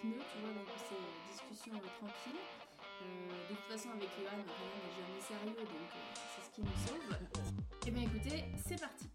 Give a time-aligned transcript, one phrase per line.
[0.00, 2.40] pneus, tu vois, donc c'est discussion euh, tranquille.
[3.02, 6.60] Euh, de toute façon, avec Johan, rien n'est jamais sérieux, donc euh, c'est ce qui
[6.62, 7.16] nous sauve.
[7.86, 9.06] Eh bien écoutez, c'est parti.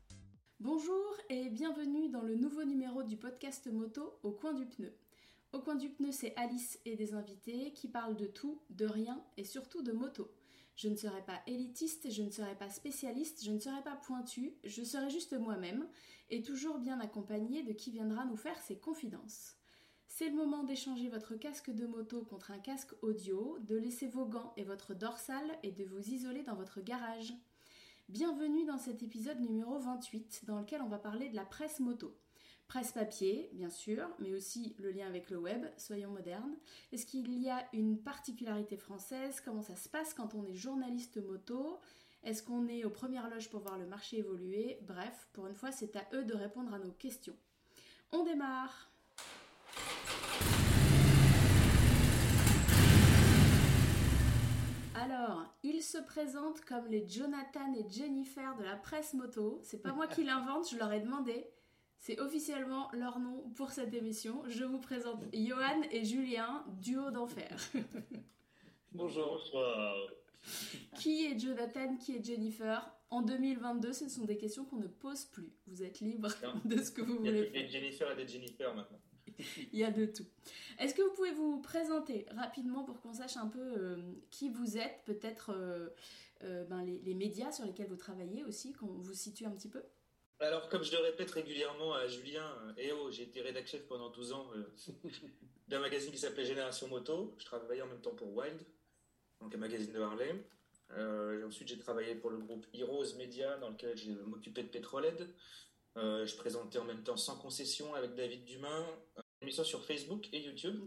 [0.60, 4.98] Bonjour et bienvenue dans le nouveau numéro du podcast moto Au coin du pneu.
[5.54, 9.24] Au coin du pneu, c'est Alice et des invités qui parlent de tout, de rien
[9.38, 10.30] et surtout de moto.
[10.76, 14.58] Je ne serai pas élitiste, je ne serai pas spécialiste, je ne serai pas pointu,
[14.64, 15.88] je serai juste moi-même
[16.30, 19.56] et toujours bien accompagnée de qui viendra nous faire ses confidences.
[20.18, 24.26] C'est le moment d'échanger votre casque de moto contre un casque audio, de laisser vos
[24.26, 27.34] gants et votre dorsale et de vous isoler dans votre garage.
[28.08, 32.18] Bienvenue dans cet épisode numéro 28 dans lequel on va parler de la presse moto.
[32.70, 36.56] Presse papier, bien sûr, mais aussi le lien avec le web, soyons modernes.
[36.94, 39.42] Est-ce qu'il y a une particularité française?
[39.44, 41.82] Comment ça se passe quand on est journaliste moto?
[42.24, 44.80] Est-ce qu'on est aux premières loges pour voir le marché évoluer?
[44.84, 47.36] Bref, pour une fois, c'est à eux de répondre à nos questions.
[48.14, 48.95] On démarre
[55.06, 59.60] Alors, ils se présentent comme les Jonathan et Jennifer de la presse moto.
[59.62, 61.46] C'est pas moi qui l'invente, je leur ai demandé.
[62.00, 64.42] C'est officiellement leur nom pour cette émission.
[64.48, 67.56] Je vous présente Johan et Julien, duo d'enfer.
[68.94, 69.44] Bonjour.
[70.96, 72.92] qui est Jonathan, qui est Jennifer?
[73.12, 75.54] En 2022, ce sont des questions qu'on ne pose plus.
[75.68, 76.30] Vous êtes libre
[76.66, 77.52] de ce que vous voulez.
[77.54, 79.00] Il y a des Jennifer et des Jennifer maintenant.
[79.74, 80.26] Il y a de tout.
[80.80, 83.98] Est-ce que vous pouvez vous présenter rapidement pour qu'on sache un peu euh,
[84.32, 85.90] qui vous êtes, peut-être euh,
[86.44, 89.84] euh, ben, les, médias sur lesquels vous travaillez aussi, qu'on vous situe un petit peu?
[90.40, 94.10] Alors, comme je le répète régulièrement à Julien, eh oh, j'ai été rédac chef pendant
[94.10, 94.48] 12 ans
[95.70, 97.36] d'un magazine qui s'appelait Génération Moto.
[97.38, 98.62] Je travaillais en même temps pour Wild,
[99.40, 100.44] donc un magazine de Harlem.
[101.48, 105.34] ensuite, j'ai travaillé pour le groupe Heroes Media, dans lequel je m'occupais de Petrolhead.
[105.98, 108.86] Euh, je présentais en même temps Sans concession avec David Dumain,
[109.46, 110.80] émission sur Facebook et YouTube.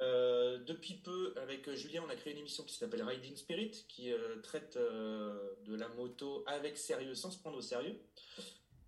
[0.00, 4.12] Euh, depuis peu, avec Julien, on a créé une émission qui s'appelle Riding Spirit, qui
[4.12, 7.98] euh, traite de la moto avec sérieux, sans se prendre au sérieux.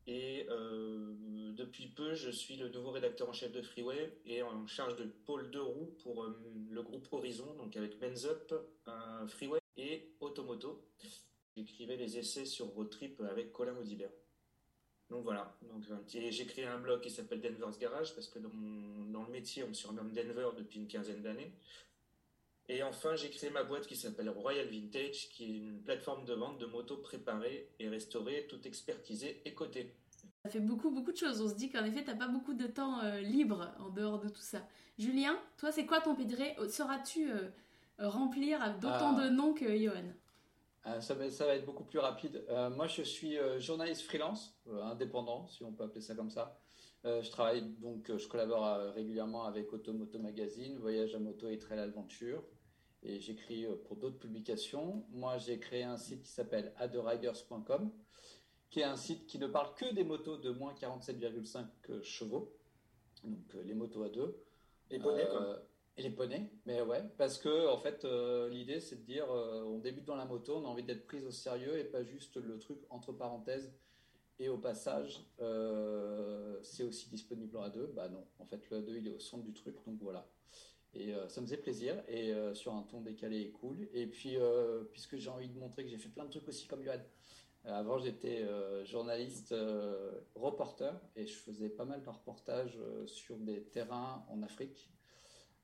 [0.06, 0.46] Et
[1.56, 5.04] depuis peu, je suis le nouveau rédacteur en chef de Freeway et en charge de
[5.04, 6.26] pôle de roues pour
[6.70, 8.52] le groupe Horizon, donc avec Benz Up,
[9.28, 10.84] Freeway et Automoto.
[11.56, 14.10] J'écrivais les essais sur Road Trip avec Colin Maudibert.
[15.10, 18.48] Donc voilà, donc, j'ai créé un blog qui s'appelle Denver's Garage parce que dans,
[19.12, 21.52] dans, le métier, on me surnomme Denver depuis une quinzaine d'années.
[22.68, 26.32] Et enfin, j'ai créé ma boîte qui s'appelle Royal Vintage, qui est une plateforme de
[26.32, 29.92] vente de motos préparées et restaurées, toutes expertisées et cotées.
[30.44, 31.42] Ça fait beaucoup, beaucoup de choses.
[31.42, 34.18] On se dit qu'en effet, tu n'as pas beaucoup de temps euh, libre en dehors
[34.18, 34.66] de tout ça.
[34.98, 37.48] Julien, toi, c'est quoi ton pédré Sauras-tu euh,
[37.98, 39.24] remplir d'autant ah.
[39.24, 40.12] de noms que Johan?
[40.86, 42.44] Euh, ça, va, ça, va, être beaucoup plus rapide.
[42.50, 46.58] Euh, moi, je suis euh, journaliste freelance, indépendant, si on peut appeler ça comme ça.
[47.04, 52.42] je travaille donc, je collabore régulièrement avec Automoto Magazine, Voyage à moto et Trail Adventure.
[53.02, 55.04] Et j'écris pour d'autres publications.
[55.10, 57.90] Moi, j'ai créé un site qui s'appelle aderiders.com,
[58.70, 62.56] qui est un site qui ne parle que des motos de moins 47,5 chevaux,
[63.22, 64.42] donc les motos à deux.
[64.90, 65.28] Les bonnets.
[65.96, 69.62] Et les poneys, mais ouais, parce que en fait, euh, l'idée c'est de dire, euh,
[69.62, 72.36] on débute dans la moto, on a envie d'être pris au sérieux et pas juste
[72.36, 73.72] le truc entre parenthèses.
[74.40, 77.92] Et au passage, euh, c'est aussi disponible en A2.
[77.92, 80.26] Bah non, en fait, le A2 il est au centre du truc, donc voilà.
[80.94, 83.88] Et ça me faisait plaisir, et sur un ton décalé et cool.
[83.92, 84.36] Et puis,
[84.92, 87.00] puisque j'ai envie de montrer que j'ai fait plein de trucs aussi comme Yohan.
[87.64, 88.46] Avant, j'étais
[88.84, 89.52] journaliste,
[90.36, 94.93] reporter, et je faisais pas mal de reportages sur des terrains en Afrique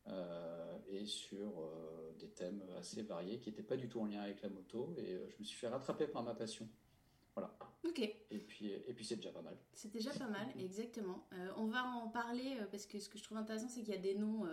[0.08, 4.22] euh, et sur euh, des thèmes assez variés qui n'étaient pas du tout en lien
[4.22, 4.94] avec la moto.
[4.96, 6.68] Et euh, je me suis fait rattraper par ma passion.
[7.34, 7.56] Voilà.
[7.84, 8.00] Ok.
[8.00, 9.56] Et puis, et puis c'est déjà pas mal.
[9.72, 11.26] C'est déjà pas mal, exactement.
[11.56, 14.00] on va en parler parce que ce que je trouve intéressant, c'est qu'il y a
[14.00, 14.44] des noms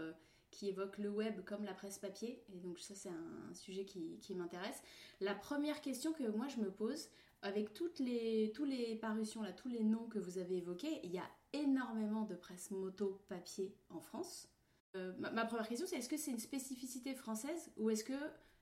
[0.51, 2.43] qui évoquent le web comme la presse papier.
[2.53, 4.81] Et donc ça, c'est un, sujet qui, qui m'intéresse.
[5.19, 7.09] La première question que moi je me pose,
[7.41, 11.11] avec toutes les, tous les parutions, là, tous les noms que vous avez évoqués, il
[11.11, 14.49] y a énormément de presse moto papier en France.
[14.95, 18.13] Euh, ma, première question, c'est est-ce que c'est une spécificité française ou est-ce que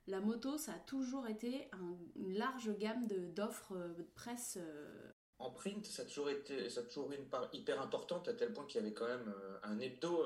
[0.07, 1.69] la moto, ça a toujours été
[2.15, 6.81] une large gamme d'offres euh, de, presse euh En print, ça a toujours été, ça
[6.81, 9.33] a toujours une part hyper importante à tel point qu'il y avait quand même
[9.63, 10.23] un hebdo,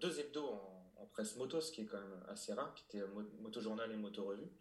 [0.00, 0.48] deux hebdos
[0.96, 3.04] en, presse moto, ce qui est quand même assez rare, qui était
[3.40, 4.52] Moto Journal et Moto Revue.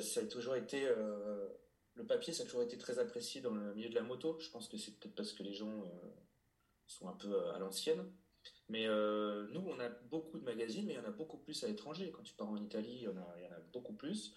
[0.00, 0.88] ça a toujours été
[1.94, 4.38] le papier, ça a toujours été très apprécié dans le milieu de la moto.
[4.40, 5.84] Je pense que c'est peut-être parce que les gens
[6.86, 8.10] sont un peu à l'ancienne.
[8.68, 11.62] Mais euh, nous, on a beaucoup de magazines, mais il y en a beaucoup plus
[11.64, 12.10] à l'étranger.
[12.14, 14.34] Quand tu pars en Italie, il y en a, il y en a beaucoup plus.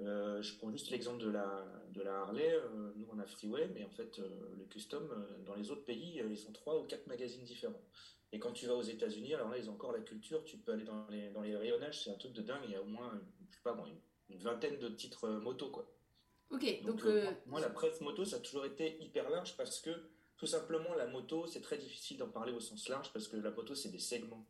[0.00, 2.52] Euh, je prends juste l'exemple de la, de la Harley.
[2.52, 5.08] Euh, nous, on a Freeway, mais en fait, le Custom,
[5.46, 7.80] dans les autres pays, ils ont trois ou quatre magazines différents.
[8.32, 10.72] Et quand tu vas aux États-Unis, alors là, ils ont encore la culture, tu peux
[10.72, 12.86] aller dans les, dans les rayonnages, c'est un truc de dingue, il y a au
[12.86, 13.12] moins,
[13.48, 13.76] je sais pas,
[14.28, 15.88] une, vingtaine de titres moto, quoi.
[16.50, 17.02] Ok, donc.
[17.46, 19.90] moi, la presse moto, ça a toujours été hyper large parce que,
[20.36, 23.50] tout simplement, la moto, c'est très difficile d'en parler au sens large parce que la
[23.50, 24.46] moto, c'est des segments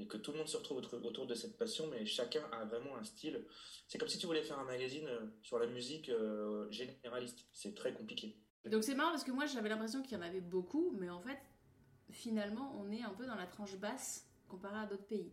[0.00, 2.96] et que tout le monde se retrouve autour de cette passion, mais chacun a vraiment
[2.96, 3.44] un style.
[3.86, 7.46] C'est comme si tu voulais faire un magazine euh, sur la musique euh, généraliste.
[7.52, 8.36] C'est très compliqué.
[8.64, 11.20] Donc c'est marrant parce que moi j'avais l'impression qu'il y en avait beaucoup, mais en
[11.20, 11.38] fait,
[12.10, 15.32] finalement, on est un peu dans la tranche basse comparé à d'autres pays.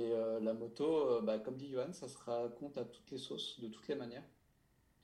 [0.00, 3.58] Et euh, la moto, bah, comme dit Johan, ça se raconte à toutes les sauces,
[3.60, 4.24] de toutes les manières.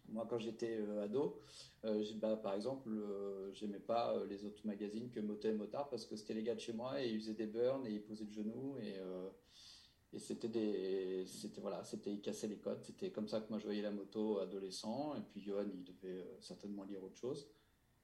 [0.09, 1.41] Moi, quand j'étais euh, ado,
[1.85, 6.05] euh, bah, par exemple, euh, j'aimais pas les autres magazines que Moto et Motard parce
[6.05, 8.25] que c'était les gars de chez moi et ils faisaient des burns et ils posaient
[8.25, 8.95] le genou et,
[10.13, 12.83] et c'était des, c'était voilà, c'était ils cassaient les codes.
[12.83, 16.27] C'était comme ça que moi je voyais la moto adolescent et puis Johan il devait
[16.41, 17.49] certainement lire autre chose.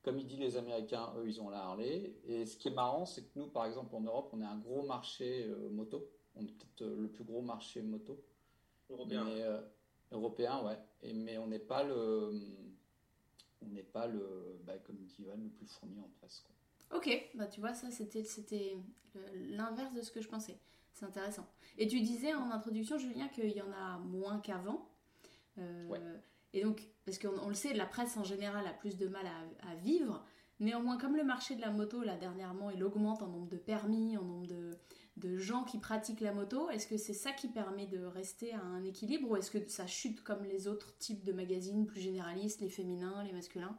[0.02, 3.04] Comme il dit les Américains, eux ils ont la Harley et ce qui est marrant
[3.04, 6.50] c'est que nous par exemple en Europe on a un gros marché moto, on est
[6.50, 8.18] peut-être le plus gros marché moto.
[8.88, 9.24] Européen.
[10.12, 10.78] Européen, ouais.
[11.02, 12.32] Et, mais on n'est pas le,
[13.62, 16.42] on n'est pas le, bah, comme dit le plus fourni en presse.
[16.44, 16.98] Quoi.
[16.98, 18.76] Ok, bah tu vois ça c'était c'était
[19.34, 20.58] l'inverse de ce que je pensais.
[20.92, 21.46] C'est intéressant.
[21.78, 24.88] Et tu disais en introduction, Julien, qu'il y en a moins qu'avant.
[25.58, 26.00] Euh, ouais.
[26.52, 29.70] Et donc, parce qu'on le sait, la presse en général a plus de mal à,
[29.70, 30.24] à, vivre.
[30.58, 34.18] Néanmoins, comme le marché de la moto, là, dernièrement, il augmente en nombre de permis,
[34.18, 34.76] en nombre de,
[35.20, 38.60] de gens qui pratiquent la moto Est-ce que c'est ça qui permet de rester à
[38.60, 42.60] un équilibre ou est-ce que ça chute comme les autres types de magazines plus généralistes,
[42.60, 43.76] les féminins, les masculins?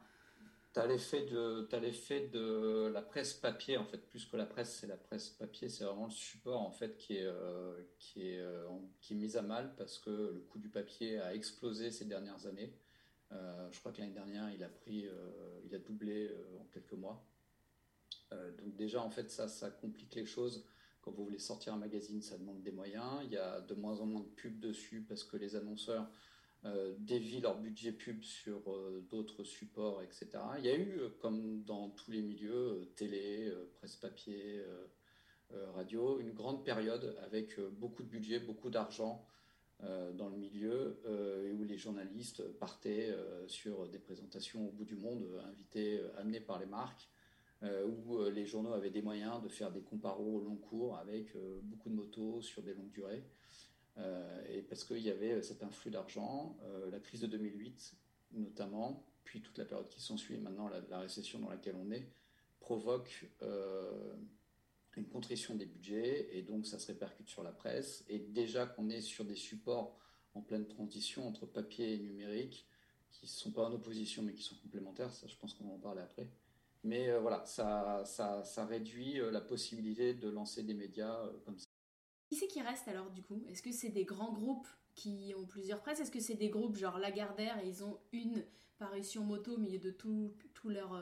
[0.72, 4.74] Tu as l'effet de, l'effet de la presse papier, en fait, plus que la presse,
[4.80, 8.40] c'est la presse papier, c'est vraiment le support, en fait, qui est, euh, qui, est,
[8.40, 8.66] euh,
[9.02, 12.46] qui est mis à mal parce que le coût du papier a explosé ces dernières
[12.46, 12.72] années.
[13.32, 15.06] Euh, je crois que l'année dernière, il a pris,
[15.66, 17.22] il a doublé en quelques mois.
[18.30, 20.64] donc déjà, en fait, ça, ça complique les choses
[21.02, 23.20] quand vous voulez sortir un magazine, ça demande des moyens.
[23.24, 26.08] Il y a de moins en moins de pubs dessus parce que les annonceurs
[26.64, 30.28] euh, dévient leur budget pub sur euh, d'autres supports, etc.
[30.58, 34.64] Il y a eu, euh, comme dans tous les milieux, télé, presse papier,
[35.74, 39.26] radio, une grande période avec beaucoup de budget, beaucoup d'argent
[40.14, 40.98] dans le milieu
[41.44, 43.14] et où les journalistes partaient
[43.48, 47.11] sur des présentations au bout du monde, invités, amenés par les marques
[47.62, 51.34] où euh, les journaux avaient des moyens de faire des comparos au long cours avec
[51.36, 53.24] euh, beaucoup de motos sur des longues durées.
[54.48, 56.56] et parce qu'il y avait cet influx d'argent,
[56.90, 57.94] la crise de 2008
[58.32, 62.08] notamment, puis toute la période qui s'ensuit, maintenant la, récession dans laquelle on est,
[62.60, 63.26] provoque
[64.96, 68.04] une contrition des budgets et donc ça se répercute sur la presse.
[68.08, 69.98] Et déjà qu'on est sur des supports
[70.34, 72.66] en pleine transition entre papier et numérique,
[73.10, 75.74] qui ne sont pas en opposition mais qui sont complémentaires, ça je pense qu'on va
[75.74, 76.26] en parler après,
[76.84, 81.38] mais euh, voilà, ça, ça, ça réduit euh, la possibilité de lancer des médias euh,
[81.44, 81.66] comme ça.
[82.28, 83.44] Qui c'est qui reste alors du coup?
[83.48, 86.76] Est-ce que c'est des grands groupes qui ont plusieurs presses Est-ce que c'est des groupes
[86.76, 88.44] genre Lagardère et ils ont une
[88.78, 91.00] parution moto au milieu de tout, tout leur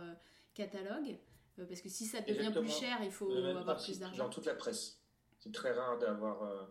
[0.55, 1.19] catalogue?
[1.57, 4.25] Parce que si ça devient plus cher, il faut avoir plus d'argent.
[4.25, 5.01] Dans toute la presse.
[5.39, 6.69] C'est très rare d'avoir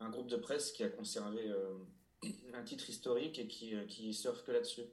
[0.00, 1.50] un groupe de presse qui a conservé
[2.54, 4.84] un titre historique et qui, qui surfe que là-dessus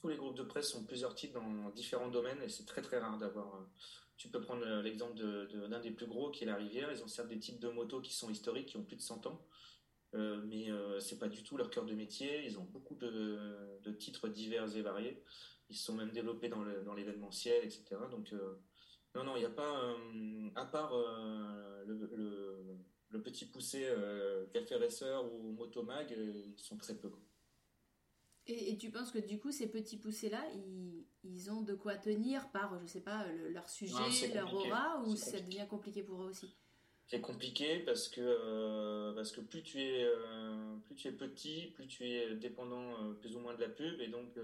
[0.00, 2.98] tous les groupes de presse ont plusieurs titres dans différents domaines et c'est très très
[2.98, 3.56] rare d'avoir.
[3.56, 3.64] Euh,
[4.18, 6.90] tu peux prendre euh, l'exemple d'un de, des plus gros qui est la Rivière.
[6.92, 9.26] Ils ont certes des types de motos qui sont historiques, qui ont plus de 100
[9.26, 9.46] ans,
[10.14, 12.44] euh, mais euh, c'est pas du tout leur cœur de métier.
[12.44, 15.22] Ils ont beaucoup de, titres divers et variés.
[15.70, 17.96] Ils sont même développés dans l'événementiel, etc.
[18.10, 18.34] Donc
[19.14, 19.94] non, non, il n'y a pas,
[20.56, 20.92] à part
[21.86, 23.86] le, petit poussé
[24.52, 27.10] Café Racer ou Motomag, ils sont très peu.
[28.50, 30.42] Et, tu penses que du coup, ces petits poussés-là,
[31.22, 33.94] ils, ont de quoi tenir par, je sais pas, leur sujet,
[34.34, 36.54] leur aura, ou ça devient compliqué pour eux aussi
[37.06, 41.72] C'est compliqué parce que, euh, parce que plus, tu es, euh, plus tu es petit,
[41.74, 44.38] plus tu es dépendant euh, plus ou moins de la pub, et donc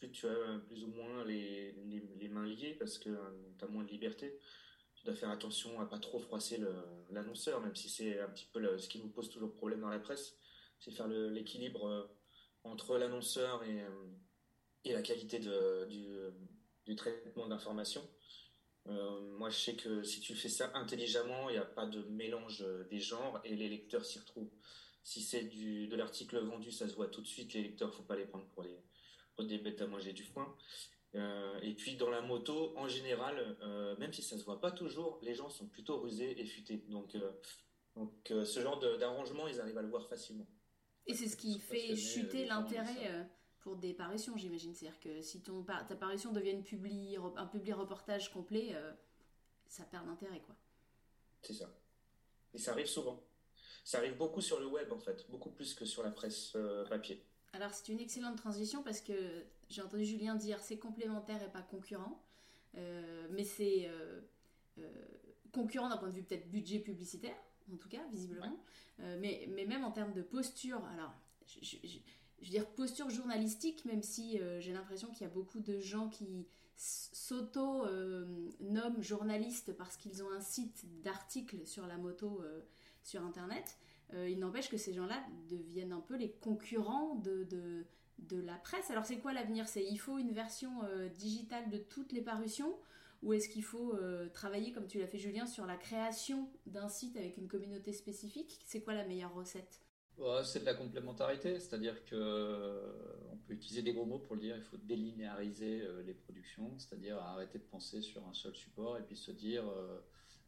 [0.00, 1.72] plus tu as plus ou moins les,
[2.18, 3.10] les, mains liées parce que
[3.58, 4.40] tu as moins de liberté.
[4.96, 6.60] Tu dois faire attention à pas trop froisser
[7.10, 10.00] l'annonceur, même si c'est un petit peu ce qui nous pose toujours problème dans la
[10.00, 10.36] presse,
[10.80, 12.10] c'est faire l'équilibre
[12.64, 18.02] entre l'annonceur et, euh, la qualité du, traitement d'information.
[18.88, 22.02] Euh, moi, je sais que si tu fais ça intelligemment, il n'y a pas de
[22.04, 24.50] mélange des genres et les lecteurs s'y retrouvent.
[25.02, 27.52] Si c'est de l'article vendu, ça se voit tout de suite.
[27.54, 28.64] Les lecteurs, faut pas les prendre pour,
[29.36, 30.54] pour des bêtes à manger du foin.
[31.14, 33.56] Euh, et puis dans la moto, en général,
[33.98, 36.82] même si ça se voit pas toujours, les gens sont plutôt rusés et futés.
[36.88, 37.16] Donc
[38.26, 40.46] ce genre d'arrangement, ils arrivent à le voir facilement.
[41.06, 43.24] Et c'est ce qui fait chuter l'intérêt euh,
[43.60, 44.74] pour des parutions, j'imagine.
[44.74, 48.92] C'est-à-dire que si ton, ta parution devient une publi, un publi reportage complet, euh,
[49.66, 50.54] ça perd d'intérêt, quoi.
[51.42, 51.72] C'est ça.
[52.52, 53.22] Et ça arrive souvent.
[53.84, 56.84] Ça arrive beaucoup sur le web, en fait, beaucoup plus que sur la presse euh,
[56.86, 57.24] papier.
[57.52, 61.62] Alors, c'est une excellente transition parce que j'ai entendu Julien dire c'est complémentaire et pas
[61.62, 62.22] concurrent.
[62.76, 64.20] Euh, mais c'est euh,
[65.52, 67.36] concurrent d'un point de vue peut-être budget publicitaire,
[67.72, 68.58] en tout cas, visiblement.
[68.98, 71.14] mais, mais même en termes de posture, alors,
[71.46, 71.98] je, je
[72.44, 76.46] veux dire posture journalistique, même si j'ai l'impression qu'il y a beaucoup de gens qui
[76.76, 82.42] s'auto-nomment journalistes parce qu'ils ont un site d'articles sur la moto
[83.02, 83.76] sur Internet,
[84.14, 88.90] euh, il n'empêche que ces gens-là deviennent un peu les concurrents de, de, la presse.
[88.90, 89.68] Alors c'est quoi l'avenir?
[89.68, 92.74] C'est il faut une version euh, digitale de toutes les parutions
[93.22, 96.88] ou est-ce qu'il faut euh, travailler, comme tu l'as fait Julien, sur la création d'un
[96.88, 98.60] site avec une communauté spécifique?
[98.64, 99.80] C'est quoi la meilleure recette?
[100.44, 102.82] C'est de la complémentarité, c'est-à-dire que
[103.32, 104.54] on peut utiliser des gros mots pour le dire.
[104.54, 109.16] Il faut délinéariser les productions, c'est-à-dire arrêter de penser sur un seul support et puis
[109.16, 109.64] se dire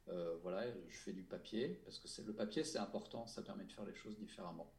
[0.09, 3.73] euh, voilà, je fais du papier, parce que le papier, c'est important, ça permet de
[3.73, 4.73] faire les choses différemment.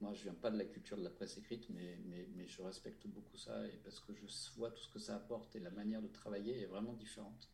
[0.00, 3.06] Moi, je viens pas de la culture de la presse écrite, mais, mais, je respecte
[3.08, 4.26] beaucoup ça, et parce que je
[4.56, 7.48] vois tout ce que ça apporte, et la manière de travailler est vraiment différente.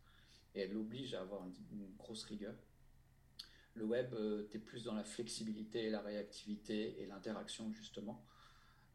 [0.54, 2.54] Et elle oblige à avoir une, grosse rigueur.
[3.74, 8.24] Le web, euh, tu es plus dans la flexibilité, la réactivité et l'interaction, justement.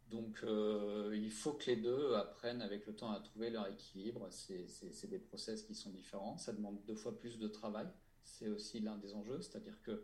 [0.09, 4.27] Donc, euh, il faut que les deux apprennent avec le temps à trouver leur équilibre.
[4.31, 6.37] C'est des process qui sont différents.
[6.37, 7.87] Ça demande deux fois plus de travail
[8.29, 9.99] c'est aussi l'un des enjeux, c'est-à-dire qu'il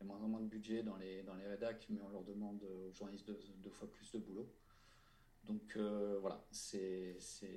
[0.00, 2.22] y a moins en moins de budget dans les, dans les rédacs, mais on leur
[2.22, 4.48] demande aux journalistes deux, fois plus de boulot.
[5.44, 7.16] Donc euh, voilà, c'est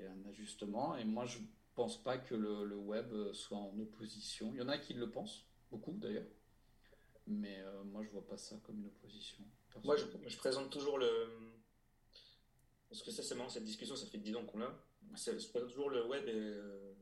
[0.10, 0.96] un ajustement.
[0.98, 1.46] Et moi, je ne
[1.76, 4.52] pense pas que le, web soit en opposition.
[4.54, 6.28] Il y en a qui le pensent, beaucoup d'ailleurs.
[7.28, 9.44] Mais euh, moi, je ne vois pas ça comme une opposition.
[9.84, 11.08] Moi, je, je, présente toujours le.
[12.90, 14.74] Parce que ça, c'est marrant, cette discussion, ça fait 10 ans qu'on l'a.
[15.16, 16.28] Je présente toujours le web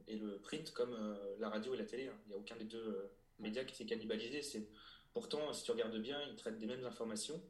[0.08, 2.08] et, le print comme euh, la radio et la télé.
[2.08, 2.18] Hein.
[2.26, 4.42] Il n'y a aucun des deux médias qui s'est cannibalisé.
[4.42, 4.68] C'est
[5.14, 7.42] pourtant, si tu regardes bien, ils traitent des mêmes informations,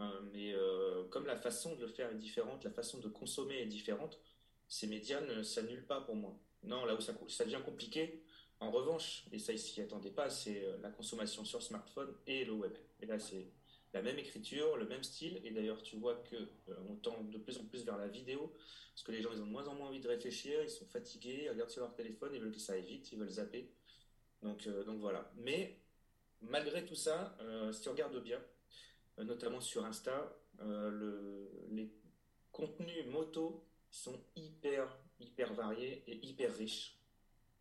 [0.00, 3.58] euh, mais euh, comme la façon de le faire est différente, la façon de consommer
[3.58, 4.20] est différente,
[4.68, 6.38] ces médias ne s'annulent pas pour moi.
[6.62, 8.22] Non, là où ça, devient compliqué,
[8.60, 12.44] en revanche, et ça ils s'y attendaient pas, c'est euh, la consommation sur smartphone et
[12.44, 12.72] le web.
[13.00, 13.48] Et là, c'est
[13.92, 16.36] la même écriture, le même style, et d'ailleurs, tu vois que
[16.88, 18.52] on tend de plus en plus vers la vidéo,
[18.94, 20.84] parce que les gens, ils ont de moins en moins envie de réfléchir, ils sont
[20.86, 23.70] fatigués, ils regardent sur leur téléphone, ils veulent que ça aille vite, ils veulent zapper.
[24.42, 25.32] Donc, donc voilà.
[25.36, 25.78] Mais
[26.42, 28.40] malgré tout ça, euh, si tu regardes bien,
[29.18, 30.34] euh, notamment sur Insta,
[31.70, 31.92] les
[32.50, 36.98] contenus moto sont hyper, hyper variés et hyper riches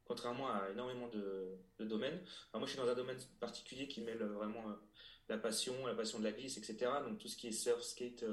[0.05, 2.19] contrairement à énormément de, domaines.
[2.53, 4.63] moi, je suis dans un domaine particulier qui mêle vraiment
[5.27, 6.89] la passion, la passion de la glisse, etc.
[7.05, 8.23] Donc tout ce qui est surf, skate,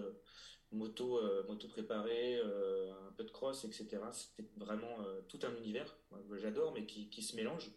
[0.70, 3.98] moto, moto préparée, un peu de cross, etc.
[4.12, 4.98] C'est vraiment
[5.28, 5.96] tout un univers
[6.30, 7.72] que j'adore, mais qui, se mélange.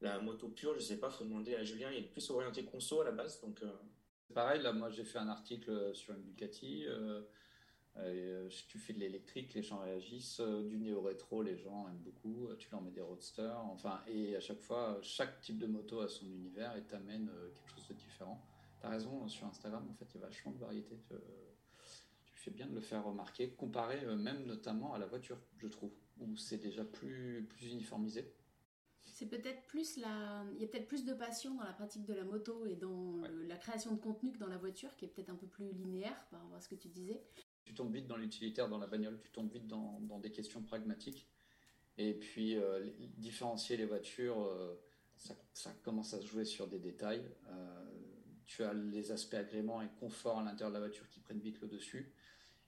[0.00, 3.00] La moto pure, je sais pas, faut demander à Julien, il est plus orienté conso
[3.00, 3.62] à la base, donc.
[3.62, 3.70] Euh.
[4.32, 6.84] Pareil, là, moi j'ai fait un article sur une Ducati.
[6.86, 7.22] Euh,
[7.96, 10.40] euh, tu fais de l'électrique, les gens réagissent.
[10.40, 12.48] du néo-rétro, les gens aiment beaucoup.
[12.56, 13.58] Tu leur mets des roadsters.
[13.58, 17.74] Enfin, et à chaque fois, chaque type de moto a son univers et t'amène quelque
[17.74, 18.40] chose de différent.
[18.80, 20.96] T'as raison, sur Instagram, en fait, il y a vachement de variété.
[22.24, 25.90] Tu fais bien de le faire remarquer, comparé même notamment à la voiture, je trouve,
[26.20, 28.32] où c'est déjà plus, plus uniformisé
[29.12, 30.44] c'est peut-être plus la.
[30.54, 33.20] Il y a peut-être plus de passion dans la pratique de la moto et dans
[33.46, 36.26] la création de contenu que dans la voiture, qui est peut-être un peu plus linéaire
[36.30, 37.22] par rapport à ce que tu disais.
[37.64, 41.28] Tu tombes vite dans l'utilitaire dans la bagnole, tu tombes vite dans, des questions pragmatiques.
[41.98, 42.88] Et puis, euh,
[43.18, 44.74] différencier les voitures, euh,
[45.16, 47.30] ça, commence à se jouer sur des détails.
[47.48, 47.84] Euh,
[48.46, 51.60] tu as les aspects agréments et confort à l'intérieur de la voiture qui prennent vite
[51.60, 52.12] le dessus.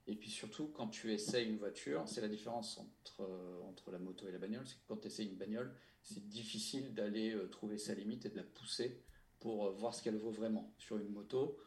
[0.07, 3.29] Et puis surtout, quand tu essayes une voiture, c'est la différence entre,
[3.65, 6.95] entre la moto et la bagnole, c'est que quand tu essayes une bagnole, c'est difficile
[6.95, 9.01] d'aller euh, trouver sa limite et de la pousser
[9.39, 10.75] pour euh, voir ce qu'elle vaut vraiment.
[10.79, 11.59] Sur une moto,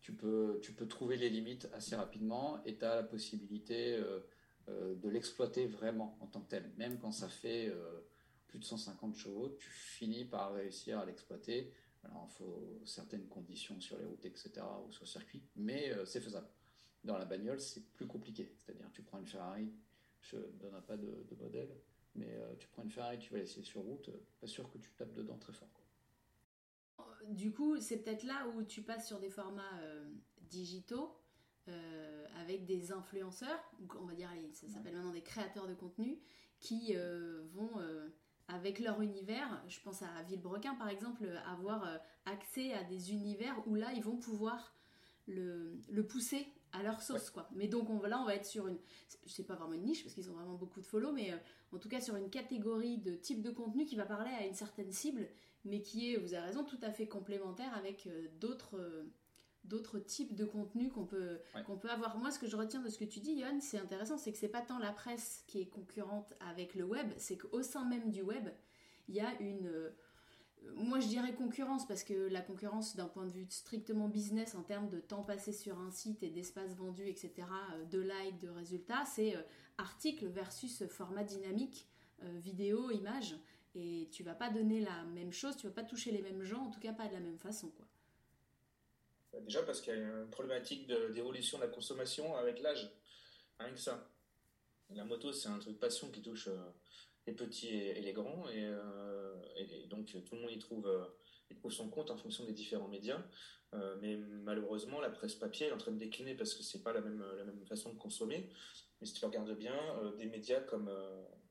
[0.00, 4.20] tu peux, tu peux trouver les limites assez rapidement et tu as la possibilité euh,
[4.68, 6.70] de l'exploiter vraiment en tant que tel.
[6.76, 7.72] Même quand ça fait
[8.46, 11.72] plus de 150 chevaux, tu finis par réussir à l'exploiter.
[12.04, 16.46] Alors, il faut certaines conditions sur les routes, etc., ou sur circuit, mais c'est faisable.
[17.02, 18.54] Dans la bagnole, c'est plus compliqué.
[18.60, 19.72] C'est-à-dire, tu prends une Ferrari,
[20.20, 21.74] je ne donnerai pas de, de modèle,
[22.14, 24.78] mais euh, tu prends une Ferrari, tu vas laisser sur route, euh, pas sûr que
[24.78, 25.68] tu tapes dedans très fort.
[27.28, 30.08] Du coup, c'est peut-être là où tu passes sur des formats euh,
[30.42, 31.16] digitaux
[32.34, 33.62] avec des influenceurs,
[34.00, 36.18] on va dire, ça s'appelle maintenant des créateurs de contenu,
[36.58, 36.96] qui
[37.52, 37.70] vont
[38.48, 41.86] avec leur univers, je pense à Villebrequin par exemple, avoir
[42.24, 44.74] accès à des univers où là ils vont pouvoir
[45.28, 47.48] le, le pousser à leur sauce quoi.
[47.54, 48.78] Mais donc on, là on va être sur une,
[49.26, 51.32] c'est pas vraiment une niche parce qu'ils ont vraiment beaucoup de follow, mais
[51.72, 54.54] en tout cas sur une catégorie de type de contenu qui va parler à une
[54.54, 55.28] certaine cible
[55.64, 58.08] mais qui est, vous avez raison, tout à fait complémentaire avec
[58.40, 59.04] d'autres
[59.64, 62.16] d'autres types de contenus qu'on peut, qu'on peut avoir.
[62.18, 64.38] Moi, ce que je retiens de ce que tu dis, Johan, c'est intéressant, c'est que
[64.38, 68.10] c'est pas tant la presse qui est concurrente avec le web, c'est qu'au sein même
[68.10, 68.48] du web,
[69.08, 69.70] il y a une.
[70.64, 74.54] Euh, moi, je dirais concurrence parce que la concurrence, d'un point de vue strictement business,
[74.54, 77.32] en termes de temps passé sur un site et d'espace vendu, etc.,
[77.74, 79.42] euh, de likes, de résultats, c'est euh,
[79.78, 81.86] article versus format dynamique,
[82.22, 83.34] vidéo, image.
[83.74, 86.66] Et tu vas pas donner la même chose, tu vas pas toucher les mêmes gens,
[86.66, 87.72] en tout cas pas de la même façon.
[89.32, 92.90] Bah, déjà parce qu'il y a une problématique d'évolution de, la consommation avec l'âge.
[93.58, 94.06] Rien que ça.
[94.90, 96.58] La moto, c'est un truc passion qui touche euh,
[97.30, 98.44] les petits et, les grands.
[98.48, 102.88] Euh, et, donc, tout le monde y trouve, euh, son compte en fonction des différents
[102.88, 103.22] médias.
[104.00, 107.00] mais malheureusement, la presse papier est en train de décliner parce que c'est pas la
[107.00, 107.22] même,
[107.66, 108.50] façon de consommer.
[109.00, 109.76] Mais si tu regardes bien,
[110.18, 110.90] des médias comme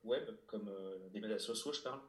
[0.04, 2.00] web, comme euh, des médias sociaux, je parle,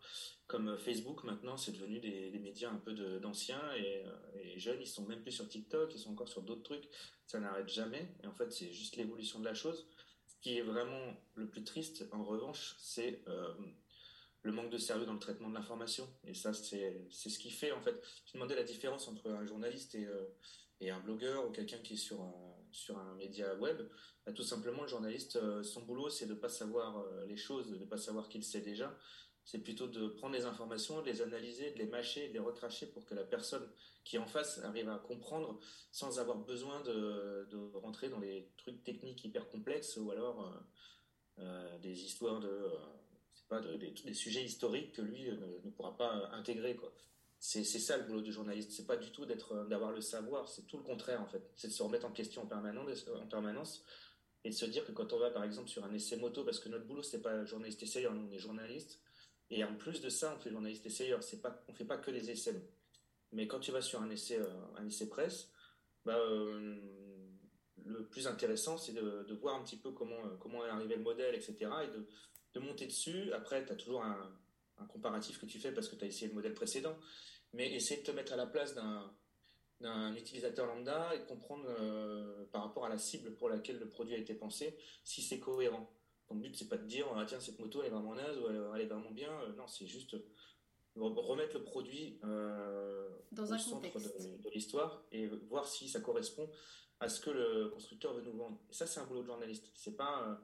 [0.46, 4.10] comme euh, Facebook maintenant, c'est devenu des, médias un peu d'anciens euh,
[4.42, 6.88] et, jeunes, ils sont même plus sur TikTok, ils sont encore sur d'autres trucs,
[7.26, 8.14] ça n'arrête jamais.
[8.22, 9.86] Et en fait, c'est juste l'évolution de la chose.
[10.40, 13.22] Qui est vraiment le plus triste, en revanche, c'est
[14.42, 16.08] le manque de sérieux dans le traitement de l'information.
[16.24, 19.94] Et ça, c'est ce qui fait, en fait, je demandais la différence entre un journaliste
[19.94, 20.08] et,
[20.80, 23.82] et un blogueur ou quelqu'un qui est sur un, sur un média web.
[24.24, 27.36] Bah, tout simplement, le journaliste, euh, son boulot, c'est de ne pas savoir euh, les
[27.36, 28.96] choses, de ne pas savoir qu'il sait déjà.
[29.44, 32.86] C'est plutôt de prendre les informations, de les analyser, de les mâcher, de les recracher
[32.86, 33.66] pour que la personne
[34.04, 35.58] qui est en face arrive à comprendre
[35.90, 40.52] sans avoir besoin de, rentrer dans des trucs techniques hyper complexes ou alors
[41.38, 42.70] euh, des histoires de,
[43.48, 46.76] pas, des, sujets historiques que lui ne, pourra pas intégrer.
[46.76, 46.92] Quoi.
[47.38, 48.70] C'est, ça le boulot du journaliste.
[48.72, 50.48] C'est pas du tout d'être, d'avoir le savoir.
[50.48, 51.42] C'est tout le contraire en fait.
[51.56, 53.84] C'est de se remettre en question en permanence, en permanence
[54.44, 56.60] et de se dire que quand on va par exemple sur un essai moto, parce
[56.60, 59.00] que notre boulot c'est pas journaliste essayeur, nous on est journaliste,
[59.50, 62.10] et en plus de ça on fait journaliste essayeur, c'est pas, on fait pas que
[62.10, 62.54] les essais.
[63.32, 65.50] Mais quand tu vas sur un essai, euh, un essai presse,
[66.04, 66.78] bah, euh,
[67.84, 71.02] le plus intéressant c'est de, voir un petit peu comment, euh, comment est arrivé le
[71.02, 71.56] modèle, etc.
[71.84, 72.06] et de,
[72.54, 73.32] de monter dessus.
[73.32, 74.38] Après, tu as toujours un,
[74.78, 76.96] un, comparatif que tu fais parce que tu as essayé le modèle précédent,
[77.52, 79.12] mais essayer de te mettre à la place d'un
[79.80, 81.66] d'un utilisateur lambda et comprendre
[82.52, 85.90] par rapport à la cible pour laquelle le produit a été pensé si c'est cohérent.
[86.30, 88.46] Ton but c'est pas de dire ah, tiens cette moto elle est vraiment naze ou
[88.48, 89.32] elle, est vraiment bien.
[89.42, 90.16] Euh, non, c'est juste
[90.96, 96.48] remettre le produit euh, Dans au un centre de, l'histoire et voir si ça correspond
[97.00, 98.60] à ce que le constructeur veut nous vendre.
[98.70, 99.72] Et ça c'est un boulot de journaliste.
[99.74, 100.40] C'est pas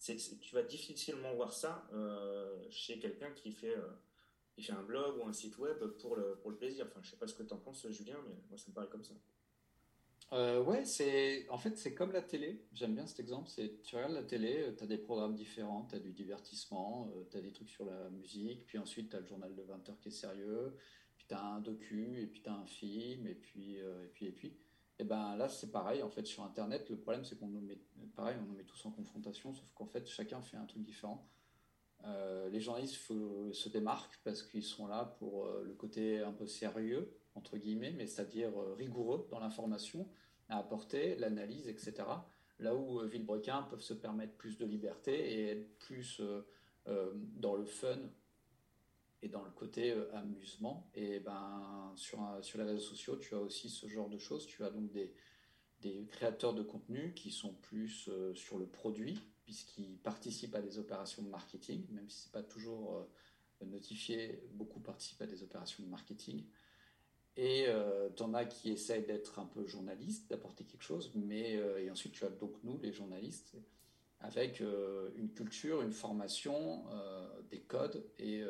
[0.00, 1.88] tu vas difficilement voir ça
[2.68, 3.76] chez quelqu'un qui fait
[4.60, 6.86] fait un blog ou un site web pour le, pour le plaisir.
[6.88, 8.88] Enfin, je sais pas ce que tu en penses, Julien, mais moi, ça me paraît
[8.88, 9.14] comme ça.
[10.32, 12.62] Euh, ouais, c'est en fait c'est comme la télé.
[12.72, 13.48] J'aime bien cet exemple.
[13.48, 17.10] C'est tu regardes la télé, euh, tu as des programmes différents, tu as du divertissement,
[17.16, 19.62] euh, tu as des trucs sur la musique, puis ensuite tu as le journal de
[19.62, 20.76] 20 heures qui est sérieux,
[21.16, 24.26] puis tu as un docu, et puis tu as un film, et puis et puis
[24.26, 24.56] et puis.
[24.98, 26.90] Et ben là c'est pareil en fait sur internet.
[26.90, 27.78] Le problème c'est qu'on nous met
[28.16, 31.26] pareil, on nous met tous en confrontation, sauf qu'en fait chacun fait un truc différent.
[32.04, 36.46] Euh, les journalistes se démarquent parce qu'ils sont là pour euh, le côté un peu
[36.46, 40.06] sérieux, entre guillemets, mais c'est-à-dire euh, rigoureux dans l'information,
[40.48, 41.94] à apporter, l'analyse, etc.
[42.58, 46.20] Là où Villebrequin peuvent se permettre plus de liberté et être plus
[47.36, 47.98] dans le fun
[49.22, 50.90] et dans le côté amusement.
[50.94, 54.46] Et ben, sur, sur les réseaux sociaux, tu as aussi ce genre de choses.
[54.46, 55.12] Tu as donc des,
[55.82, 61.22] des créateurs de contenu qui sont plus sur le produit, puisqu'ils participent à des opérations
[61.22, 63.08] de marketing, même si ce n'est pas toujours
[63.62, 66.44] euh, notifié, beaucoup participent à des opérations de marketing.
[67.38, 71.56] Et euh, tu en as qui essayent d'être un peu journalistes, d'apporter quelque chose, mais
[71.56, 73.56] euh, et ensuite tu as donc nous, les journalistes,
[74.20, 76.84] avec une culture, une formation,
[77.50, 78.42] des codes et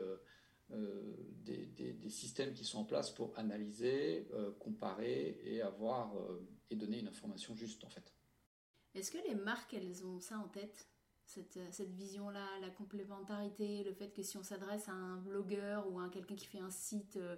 [0.70, 4.26] des, des, systèmes qui sont en place pour analyser,
[4.58, 6.16] comparer et avoir
[6.70, 8.14] et donner une information juste en fait.
[8.94, 10.88] Est-ce que les marques, elles ont ça en tête
[11.28, 16.00] cette, cette vision-là, la complémentarité, le fait que si on s'adresse à un blogueur ou
[16.00, 17.36] à quelqu'un qui fait un site, euh,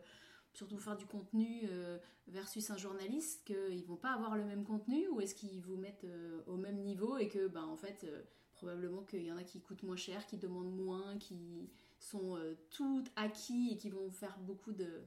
[0.52, 5.08] surtout faire du contenu, euh, versus un journaliste, qu'ils vont pas avoir le même contenu
[5.08, 8.06] ou est-ce qu'ils vous mettent euh, au même niveau et que, ben, en fait,
[8.52, 12.38] probablement qu'il y en a qui coûtent moins cher, qui demandent moins, qui sont
[12.70, 15.02] toutes acquis et qui vont faire beaucoup de,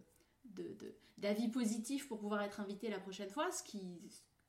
[1.17, 3.99] d'avis positifs pour pouvoir être invités la prochaine fois, ce qui,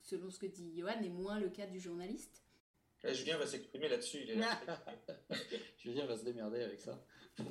[0.01, 2.43] selon ce que dit Johan, est moins le cas du journaliste.
[3.13, 4.25] Julien va s'exprimer là-dessus.
[5.77, 7.05] Julien va se démerder avec ça.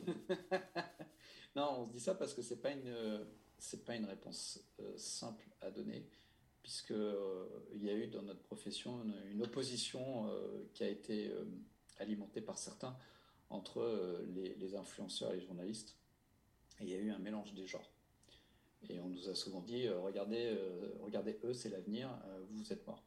[1.56, 3.24] non, on se dit ça parce que c'est pas une
[3.58, 6.06] c'est pas une réponse euh, simple à donner
[6.62, 11.30] puisque euh, il y a eu dans notre profession une, opposition euh, qui a été
[11.98, 12.96] alimentée par certains
[13.50, 15.96] entre les, influenceurs et les journalistes.
[16.80, 17.90] Il y a eu un mélange des genres.
[18.88, 20.58] Et on nous a souvent dit, regardez,
[21.02, 22.10] regardez eux, c'est l'avenir,
[22.50, 23.04] vous êtes morts.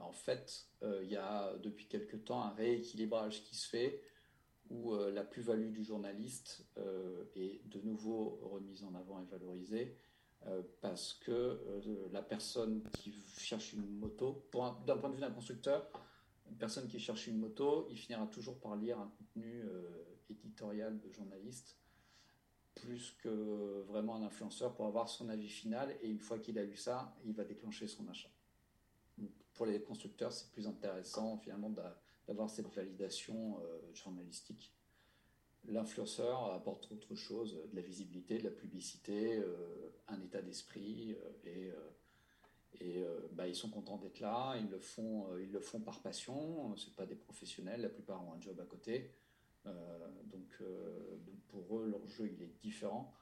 [0.00, 4.00] en fait, il y a depuis quelque temps un rééquilibrage qui se fait
[4.70, 6.66] où la plus-value du journaliste
[7.34, 9.96] est de nouveau remise en avant et valorisée
[10.48, 14.48] euh, parce que euh, la personne qui cherche une moto,
[14.86, 15.90] d'un point de vue d'un constructeur,
[16.48, 21.00] une personne qui cherche une moto, il finira toujours par lire un contenu euh, éditorial
[21.00, 21.76] de journaliste
[22.76, 25.96] plus que vraiment un influenceur pour avoir son avis final.
[26.02, 28.28] Et une fois qu'il a lu ça, il va déclencher son achat.
[29.54, 31.96] pour les constructeurs, c'est plus intéressant finalement d'avoir
[32.48, 33.60] cette validation
[33.94, 34.76] journalistique
[35.68, 41.30] l'influenceur apporte autre chose, de la visibilité, de la publicité, euh, un état d'esprit, euh,
[41.44, 41.90] et, euh,
[42.80, 46.76] et bah, ils sont contents d'être là, ils le font, ils le font par passion,
[46.76, 49.14] c'est pas des professionnels, la plupart ont un job à côté,
[49.64, 50.62] donc,
[51.48, 53.14] pour eux leur jeu il est différent.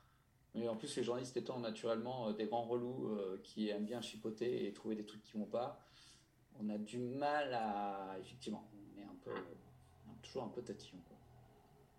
[0.54, 4.72] Mais en plus les journalistes étant naturellement des grands relous qui aiment bien chipoter et
[4.72, 5.80] trouver des trucs qui vont pas,
[6.58, 8.68] on a du mal à effectivement,
[9.24, 9.32] peu
[10.22, 10.98] toujours un peu tatillon.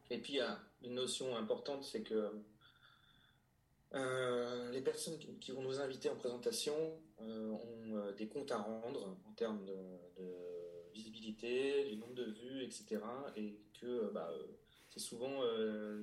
[0.09, 2.31] Et puis il y a une notion importante, c'est que
[3.93, 6.75] euh, les personnes qui, vont nous inviter en présentation
[7.21, 9.73] euh, ont euh, des comptes à rendre en termes de,
[10.93, 13.01] visibilité, du nombre de vues, etc.
[13.35, 14.31] Et que bah,
[14.89, 15.41] c'est souvent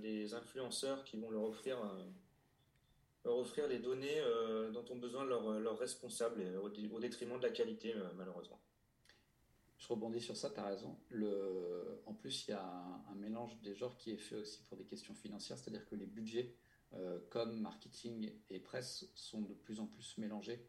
[0.02, 1.78] des influenceurs qui vont leur offrir,
[3.24, 4.20] leur offrir les données
[4.74, 8.61] dont ont besoin leurs responsables au, détriment de la qualité, malheureusement.
[9.83, 10.97] Je rebondis sur ça, tu as raison.
[12.07, 12.64] En plus, il y a
[13.11, 16.07] un, mélange des genres qui est fait aussi pour des questions financières, c'est-à-dire que les
[16.07, 16.55] budgets
[16.95, 20.64] euh, comme marketing et presse sont de plus en plus mélangés.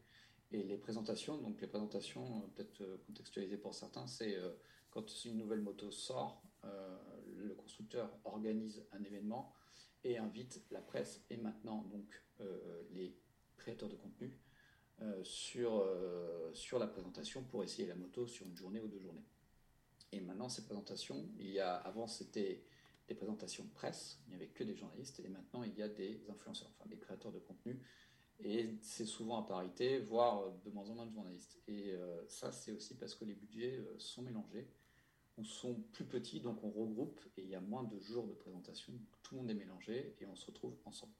[0.50, 4.36] Et les présentations, donc les présentations, euh, peut-être euh, contextualisées pour certains, c'est
[4.90, 6.42] quand une nouvelle moto sort,
[7.36, 9.54] le constructeur organise un événement
[10.02, 12.22] et invite la presse et maintenant donc
[12.92, 13.16] les
[13.56, 14.38] créateurs de contenu
[15.22, 19.24] sur, euh, sur la présentation pour essayer la moto sur une journée ou deux journées.
[20.12, 22.62] Et maintenant, ces présentations, il y a, avant c'était
[23.08, 26.22] des présentations presse, il n'y avait que des journalistes, et maintenant il y a des
[26.30, 27.78] influenceurs, enfin des créateurs de contenu,
[28.42, 31.60] et c'est souvent à parité, voire de moins en moins de journalistes.
[31.68, 34.66] Et euh, ça, c'est aussi parce que les budgets sont mélangés,
[35.36, 38.32] on sont plus petits, donc on regroupe, et il y a moins de jours de
[38.32, 41.12] présentation, tout le monde est mélangé, et on se retrouve ensemble.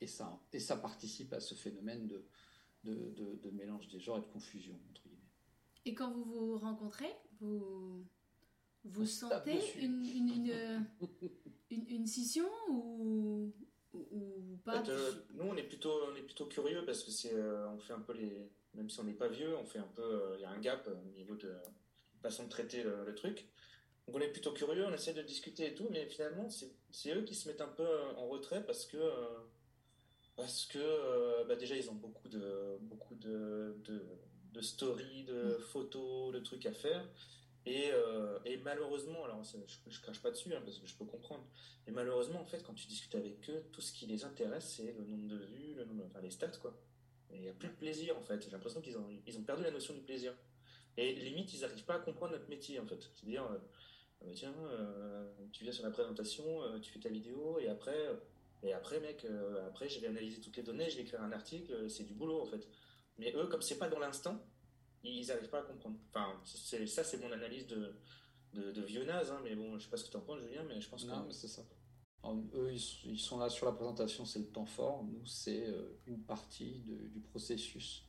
[0.00, 2.24] Et, ça, et ça participe à ce phénomène de,
[2.84, 5.22] de, de, mélange des genres et de confusion, entre guillemets.
[5.84, 8.04] Et quand vous vous rencontrez, vous,
[8.84, 10.78] vous sentez une, une, euh,
[11.70, 13.52] une, une, scission ou,
[13.92, 14.82] ou, pas?
[14.88, 17.92] Euh, Nous, on est, plutôt, on est plutôt curieux parce que c'est, euh, on fait
[17.94, 18.50] un peu les.
[18.74, 20.34] Même si on n'est pas vieux, on fait un peu.
[20.36, 21.54] Il y a un gap au niveau de
[22.20, 23.46] façon de traiter le, truc.
[24.08, 27.22] Donc on est plutôt curieux, on essaie de discuter et tout, mais finalement, c'est eux
[27.24, 28.96] qui se mettent un peu en retrait parce que
[30.34, 35.60] parce que euh, bah, déjà ils ont beaucoup de beaucoup de, de, stories, de mm.
[35.60, 37.06] photos, de trucs à faire.
[37.66, 41.04] Et, euh, et malheureusement, alors je, ne crache pas dessus hein, parce que je peux
[41.04, 41.44] comprendre,
[41.86, 44.94] mais malheureusement en fait quand tu discutes avec eux, tout ce qui les intéresse c'est
[44.96, 46.74] le nombre de vues, le nombre, enfin les stats quoi.
[47.30, 48.42] Il n'y a plus de plaisir en fait.
[48.42, 50.32] J'ai l'impression qu'ils ont, ils ont perdu la notion du plaisir.
[50.96, 53.02] Et limite ils n'arrivent pas à comprendre notre métier en fait.
[53.16, 53.58] C'est-à-dire, euh,
[54.34, 54.54] tiens,
[55.52, 58.08] tu viens sur la présentation, tu fais ta vidéo et après
[58.62, 61.32] et après, mec, euh, après, je vais analyser toutes les données, je vais écrire un
[61.32, 62.68] article, euh, c'est du boulot en fait.
[63.18, 64.40] Mais eux, comme c'est pas dans l'instant,
[65.04, 65.96] ils n'arrivent pas à comprendre.
[66.12, 67.94] Enfin, ça, c'est mon analyse de,
[68.52, 70.64] de, vieux naze, hein, mais bon, je sais pas ce que tu en penses, Julien,
[70.64, 71.32] mais je pense non, que.
[71.32, 71.62] c'est ça.
[72.54, 75.04] eux, ils, sont là sur la présentation, c'est le temps fort.
[75.04, 78.04] Nous, c'est euh, une partie du processus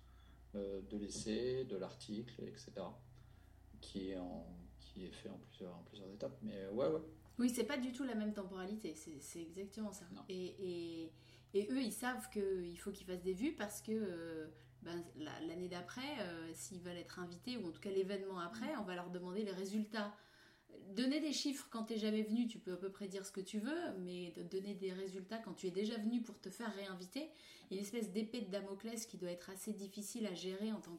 [0.55, 2.71] de l'essai, de l'article, etc.,
[3.81, 4.47] qui est, en,
[4.93, 6.37] qui est fait en plusieurs, en plusieurs étapes.
[6.41, 7.01] Mais ouais, ouais.
[7.39, 10.05] Oui, c'est pas du tout la même temporalité, c'est exactement ça.
[10.27, 11.09] Et,
[11.53, 14.47] et, eux, ils savent qu'il faut qu'ils fassent des vues parce que euh,
[14.81, 15.01] ben,
[15.47, 18.95] l'année d'après, euh, s'ils veulent être invités, ou en tout cas l'événement après, on va
[18.95, 20.13] leur demander les résultats.
[20.89, 23.31] Donner des chiffres quand tu n'es jamais venu, tu peux à peu près dire ce
[23.31, 26.49] que tu veux, mais de donner des résultats quand tu es déjà venu pour te
[26.49, 27.29] faire réinviter,
[27.69, 30.71] il y a une espèce d'épée de Damoclès qui doit être assez difficile à gérer
[30.71, 30.97] en tant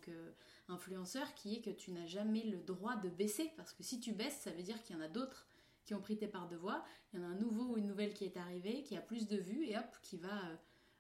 [0.71, 4.13] qu'influenceur, qui est que tu n'as jamais le droit de baisser, parce que si tu
[4.13, 5.47] baisses, ça veut dire qu'il y en a d'autres
[5.85, 6.85] qui ont pris tes parts de voix.
[7.13, 9.27] Il y en a un nouveau ou une nouvelle qui est arrivé, qui a plus
[9.27, 10.57] de vues et hop, qui va euh,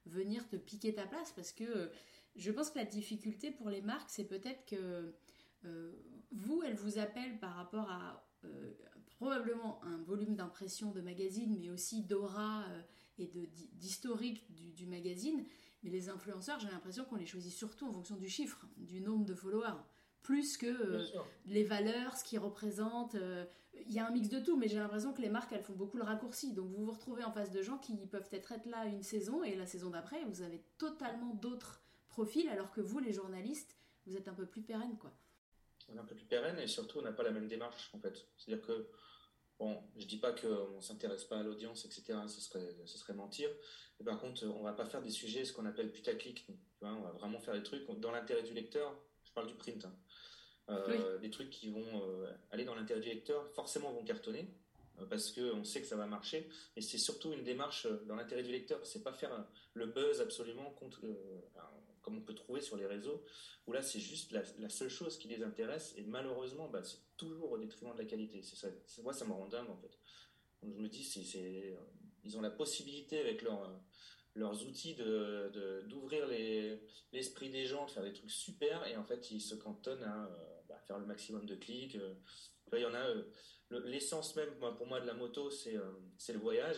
[0.06, 1.88] venir te piquer ta place parce que euh,
[2.36, 5.14] je pense que la difficulté pour les marques, c'est peut-être que
[5.64, 5.92] euh,
[6.32, 8.26] vous, elles vous appellent par rapport à
[9.18, 12.64] probablement un volume d'impression de magazine, mais aussi d'aura
[13.18, 13.26] et
[13.74, 15.44] d'historique du, magazine.
[15.82, 19.24] Mais les influenceurs, j'ai l'impression qu'on les choisit surtout en fonction du chiffre, du nombre
[19.24, 19.78] de followers.
[20.22, 20.98] plus que
[21.46, 23.16] les valeurs, ce qu'ils représentent.
[23.86, 25.74] Il y a un mix de tout, mais j'ai l'impression que les marques, elles font
[25.74, 26.52] beaucoup le raccourci.
[26.52, 29.42] Donc vous vous retrouvez en face de gens qui peuvent être, être là une saison,
[29.42, 34.16] et la saison d'après, vous avez totalement d'autres profils, alors que vous, les journalistes, vous
[34.16, 35.12] êtes un peu plus pérenne, quoi.
[35.88, 37.98] On est un peu plus pérenne, et surtout, on n'a pas la même démarche, en
[37.98, 38.26] fait.
[38.36, 38.86] C'est-à-dire que
[39.60, 42.18] Bon, je dis pas qu'on ne s'intéresse pas à l'audience, etc.
[42.26, 43.50] Ce serait, ce serait mentir.
[44.00, 46.46] Et par contre, on va pas faire des sujets, ce qu'on appelle putaclic.
[46.80, 48.98] on va vraiment faire des trucs dans l'intérêt du lecteur.
[49.22, 49.84] Je parle du print.
[49.84, 49.94] Hein.
[50.70, 54.48] Euh, des trucs qui vont euh, aller dans l'intérêt du lecteur, forcément vont cartonner
[55.00, 56.48] euh, parce qu'on sait que ça va marcher.
[56.76, 58.80] Et c'est surtout une démarche dans l'intérêt du lecteur.
[58.86, 61.00] C'est pas faire le buzz absolument contre,
[62.02, 63.24] comme on peut trouver sur les réseaux,
[63.66, 67.52] où là c'est juste la, seule chose qui les intéresse, et malheureusement, bah, c'est toujours
[67.52, 68.42] au détriment de la qualité.
[68.42, 68.68] C'est ça,
[69.02, 69.98] moi, ça me rend dingue en fait.
[70.62, 71.76] Donc, je me dis, c'est,
[72.24, 76.26] ils ont la possibilité avec leurs outils de, d'ouvrir
[77.12, 80.30] l'esprit des gens, de faire des trucs super, et en fait, ils se cantonnent à
[80.68, 81.96] bah, faire le maximum de clics.
[81.96, 82.14] Euh.
[82.72, 83.24] il y en a, euh,
[83.84, 86.76] l'essence même, pour moi, de la moto, c'est, euh, c'est le voyage.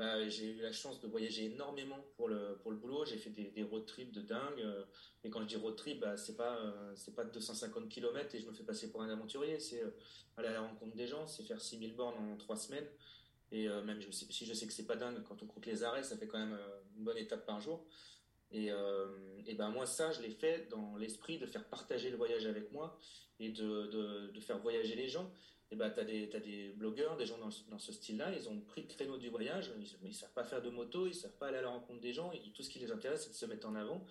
[0.00, 3.04] Bah, j'ai eu la chance de voyager énormément pour le, pour le boulot.
[3.04, 4.58] J'ai fait des, road trips de dingue.
[4.60, 4.82] Euh,
[5.24, 8.38] et quand je dis road trip, bah, c'est pas, euh, c'est pas 250 km et
[8.38, 9.60] je me fais passer pour un aventurier.
[9.60, 9.90] C'est euh,
[10.38, 12.88] aller à la rencontre des gens, c'est faire 6000 bornes en 3 semaines.
[13.52, 16.04] Et même je si je sais que c'est pas dingue, quand on compte les arrêts,
[16.04, 16.56] ça fait quand même
[16.96, 17.84] une bonne étape par jour.
[18.52, 18.70] Et,
[19.46, 22.70] et ben moi, ça, je l'ai fait dans l'esprit de faire partager le voyage avec
[22.70, 22.96] moi
[23.40, 25.28] et de, de faire voyager les gens
[25.72, 26.04] et bah, tu as,
[26.40, 29.70] des blogueurs, des gens dans, dans ce style-là, ils ont pris le créneau du voyage,
[30.02, 32.00] ils ne savent pas faire de moto, ils ne savent pas aller à la rencontre
[32.00, 34.04] des gens, tout ce qui les intéresse, c'est de se mettre en avant.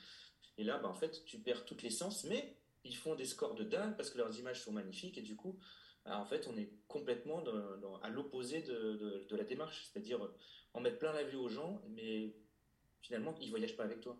[0.58, 3.64] Et là, bah, en fait, tu perds toute l'essence, mais ils font des scores de
[3.66, 5.60] dingue parce que leurs images sont magnifiques, et du coup,
[6.06, 7.44] bah, en fait, on est complètement
[8.04, 10.20] à l'opposé de, de, la démarche, c'est-à-dire
[10.74, 12.34] en mettre plein la vue aux gens, mais
[13.02, 14.18] finalement, ils ne voyagent pas avec toi.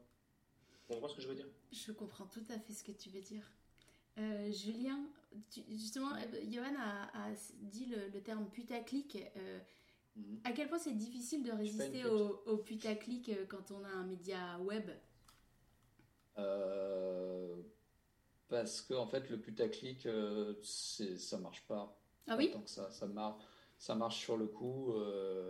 [0.88, 1.48] Vous comprenez ce que je veux dire?
[1.72, 3.50] Je comprends tout à fait ce que tu veux dire.
[4.18, 5.00] Euh, Julien,
[5.70, 9.18] justement, euh, Johan a, dit le, terme putaclic.
[9.38, 9.60] Euh,
[10.16, 10.40] mhm.
[10.44, 14.90] À quel point c'est difficile de résister au, putaclic quand on a un média web?
[18.48, 20.08] Parce que en fait, le putaclic,
[20.64, 21.96] ça marche pas.
[22.28, 22.52] Ah oui?
[22.52, 23.44] tant que ça, ça marche,
[23.78, 24.94] ça marche sur le coup,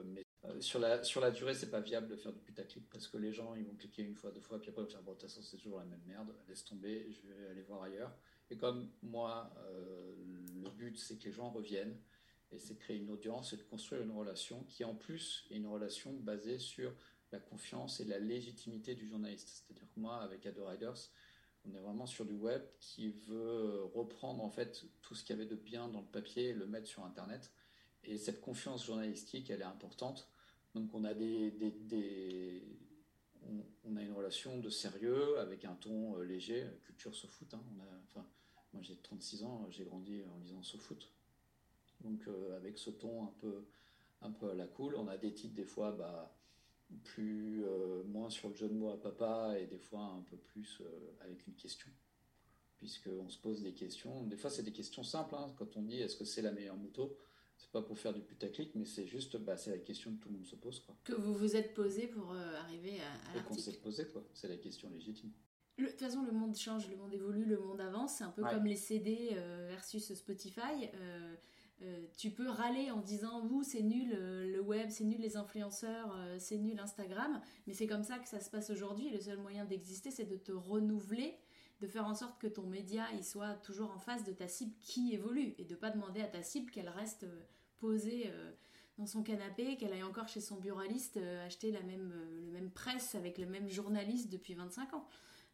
[0.05, 0.23] mais
[0.59, 3.33] sur la, sur la durée, c'est pas viable de faire du putaclic parce que les
[3.33, 5.17] gens ils vont cliquer une fois, deux fois, puis après ils vont faire bon, de
[5.17, 8.11] toute façon, c'est toujours la même merde, laisse tomber, je vais aller voir ailleurs.
[8.51, 10.15] Et comme moi, euh,
[10.63, 11.97] le but, c'est que les gens reviennent,
[12.51, 15.57] et c'est de créer une audience et de construire une relation qui, en plus, est
[15.57, 16.93] une relation basée sur
[17.31, 19.49] la confiance et la légitimité du journaliste.
[19.49, 21.11] C'est-à-dire que moi, avec Ado Riders,
[21.65, 25.39] on est vraiment sur du web qui veut reprendre en fait tout ce qu'il y
[25.39, 27.51] avait de bien dans le papier et le mettre sur Internet.
[28.03, 30.29] Et cette confiance journalistique, elle est importante.
[30.73, 32.63] Donc on a des,
[33.83, 37.53] on, a une relation de sérieux avec un ton euh, léger, culture se foot.
[37.53, 37.63] Hein.
[38.07, 38.25] enfin,
[38.73, 41.11] moi j'ai 36 ans, j'ai grandi en lisant foot
[42.01, 43.65] Donc euh, avec ce ton un peu,
[44.21, 46.35] un peu à la cool, on a des titres des fois bah,
[47.03, 50.37] plus euh, moins sur le jeu de mots à papa et des fois un peu
[50.37, 51.89] plus euh, avec une question.
[52.77, 54.23] Puisqu'on se pose des questions.
[54.23, 55.35] Des fois c'est des questions simples.
[55.35, 55.53] Hein.
[55.57, 57.17] quand on dit est-ce que c'est la meilleure moto?
[57.57, 60.29] C'est pas pour faire du putaclic, mais c'est juste, bah, c'est la question que tout
[60.29, 60.79] le monde se pose.
[60.79, 60.95] Quoi.
[61.03, 63.47] Que vous vous êtes posé pour arriver à, à l'article.
[63.47, 64.23] qu'on s'est posé, quoi.
[64.33, 65.33] C'est la question légitime.
[65.79, 68.15] De toute façon, le monde change, le monde évolue, le monde avance.
[68.17, 70.89] C'est un peu comme les CD euh, versus Spotify.
[70.93, 71.35] Euh,
[71.81, 76.13] euh, tu peux râler en disant vous c'est nul le web, c'est nul les influenceurs,
[76.37, 79.09] c'est nul Instagram, mais c'est comme ça que ça se passe aujourd'hui.
[79.09, 81.37] Le seul moyen d'exister, c'est de te renouveler,
[81.79, 84.75] de faire en sorte que ton média il soit toujours en face de ta cible
[84.81, 87.25] qui évolue et de pas demander à ta cible qu'elle reste
[87.77, 88.29] posée
[88.97, 92.13] dans son canapé, qu'elle aille encore chez son buraliste acheter la même,
[92.43, 95.07] le même presse avec le même journaliste depuis 25 ans.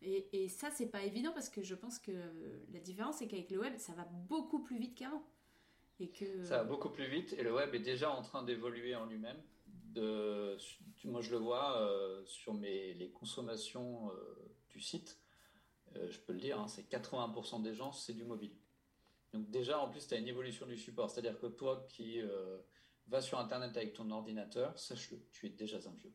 [0.05, 2.11] Et, et ça, c'est pas évident parce que je pense que
[2.71, 5.23] la différence, c'est qu'avec le web, ça va beaucoup plus vite qu'avant.
[5.99, 6.43] Et que...
[6.43, 9.41] Ça va beaucoup plus vite et le web est déjà en train d'évoluer en lui-même.
[11.05, 14.35] Moi, je le vois euh, sur les consommations euh,
[14.69, 15.19] du site.
[15.95, 18.55] Euh, je peux le dire, hein, c'est 80% des gens, c'est du mobile.
[19.33, 21.09] Donc déjà, en plus, tu as une évolution du support.
[21.09, 22.21] C'est-à-dire que toi qui
[23.07, 26.13] vas sur Internet avec ton ordinateur, sache-le, tu es déjà un vieux.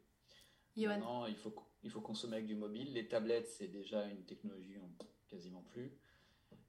[0.76, 2.92] Maintenant, il faut il faut consommer avec du mobile.
[2.92, 4.76] Les tablettes, c'est déjà une technologie
[5.28, 5.92] quasiment plus.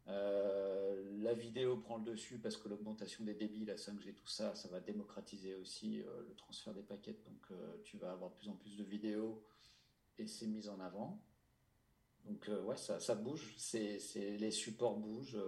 [0.08, 4.56] Euh, la vidéo prend le dessus parce que l'augmentation des débits, la 5G, tout ça,
[4.56, 7.18] ça va démocratiser aussi euh, le transfert des paquets.
[7.26, 9.44] Donc euh, tu vas avoir de plus en plus de vidéos
[10.18, 11.22] et c'est mis en avant.
[12.26, 15.40] Donc ouais, ça, ça bouge, c'est, les supports bougent,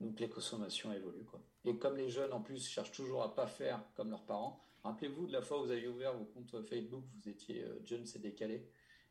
[0.00, 1.24] donc les consommations évoluent.
[1.24, 1.42] Quoi.
[1.64, 5.26] Et comme les jeunes en plus cherchent toujours à pas faire comme leurs parents, rappelez-vous
[5.26, 8.68] de la fois où vous avez ouvert vos comptes Facebook, vous étiez jeunes, c'est décalé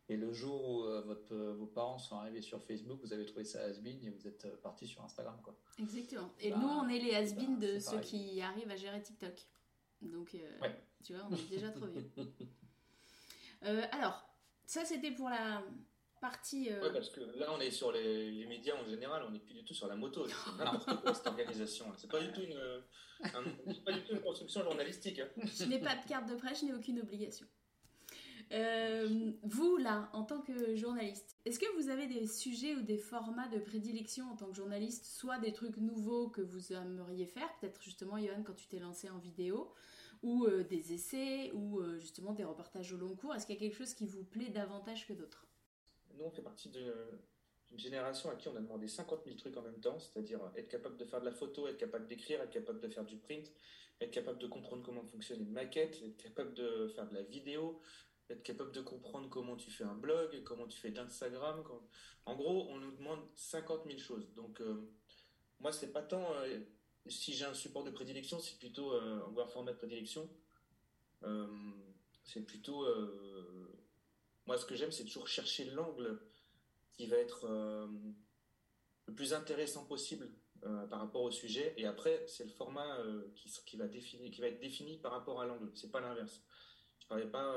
[0.07, 3.61] Et le jour où votre, vos parents sont arrivés sur Facebook, vous avez trouvé ça
[3.63, 5.39] has et vous êtes parti sur Instagram.
[5.43, 5.57] Quoi.
[5.77, 6.31] Exactement.
[6.39, 9.45] Et bah, nous, on est les has de ceux qui arrivent à gérer TikTok.
[10.01, 10.35] Donc,
[11.03, 12.09] tu vois, on est déjà trop vieux.
[13.91, 14.29] alors,
[14.65, 15.63] ça, c'était pour la
[16.19, 16.71] partie.
[16.71, 16.91] Euh...
[16.91, 19.73] parce que là, on est sur les, médias en général, on n'est plus du tout
[19.73, 20.25] sur la moto.
[20.27, 21.85] C'est n'importe quoi cette organisation.
[21.97, 22.59] C'est pas, du tout une,
[23.85, 25.19] pas du tout une construction journalistique.
[25.19, 25.29] Hein.
[25.43, 27.45] Je n'ai pas de carte de presse, je n'ai aucune obligation.
[28.51, 32.97] Euh, vous, là, en tant que journaliste, est-ce que vous avez des sujets ou des
[32.97, 37.47] formats de prédilection en tant que journaliste, soit des trucs nouveaux que vous aimeriez faire,
[37.59, 39.71] peut-être justement, Johan, quand tu t'es lancé en vidéo,
[40.23, 43.35] ou euh, des essais, ou euh, justement des reportages au long cours?
[43.35, 45.45] Est-ce qu'il y a quelque chose qui vous plaît davantage que d'autres?
[46.19, 49.79] Nous, fait partie d'une génération à qui on a demandé 50 000 trucs en même
[49.79, 52.89] temps, c'est-à-dire être capable de faire de la photo, être capable d'écrire, être capable de
[52.89, 53.51] faire du print,
[54.01, 57.81] être capable de comprendre comment fonctionne une maquette, être capable de faire de la vidéo,
[58.29, 61.63] être capable de comprendre comment tu fais un blog, comment tu fais d'Instagram.
[62.25, 64.33] En gros, on nous demande 50 000 choses.
[64.35, 64.91] Donc, euh,
[65.59, 66.27] moi, c'est pas tant
[67.07, 70.29] si j'ai un support de prédilection, c'est plutôt euh, un format de prédilection.
[71.23, 71.47] Euh,
[72.23, 72.85] c'est plutôt.
[74.47, 76.19] Euh, moi, ce que j'aime, c'est toujours chercher l'angle
[76.93, 77.47] qui va être
[79.07, 80.29] le plus intéressant possible
[80.61, 81.73] par rapport au sujet.
[81.77, 82.97] Et après, c'est le format
[83.35, 85.71] qui, qui, va définir, qui va être défini par rapport à l'angle.
[85.75, 86.43] C'est pas l'inverse.
[86.99, 87.55] Je travaille pas,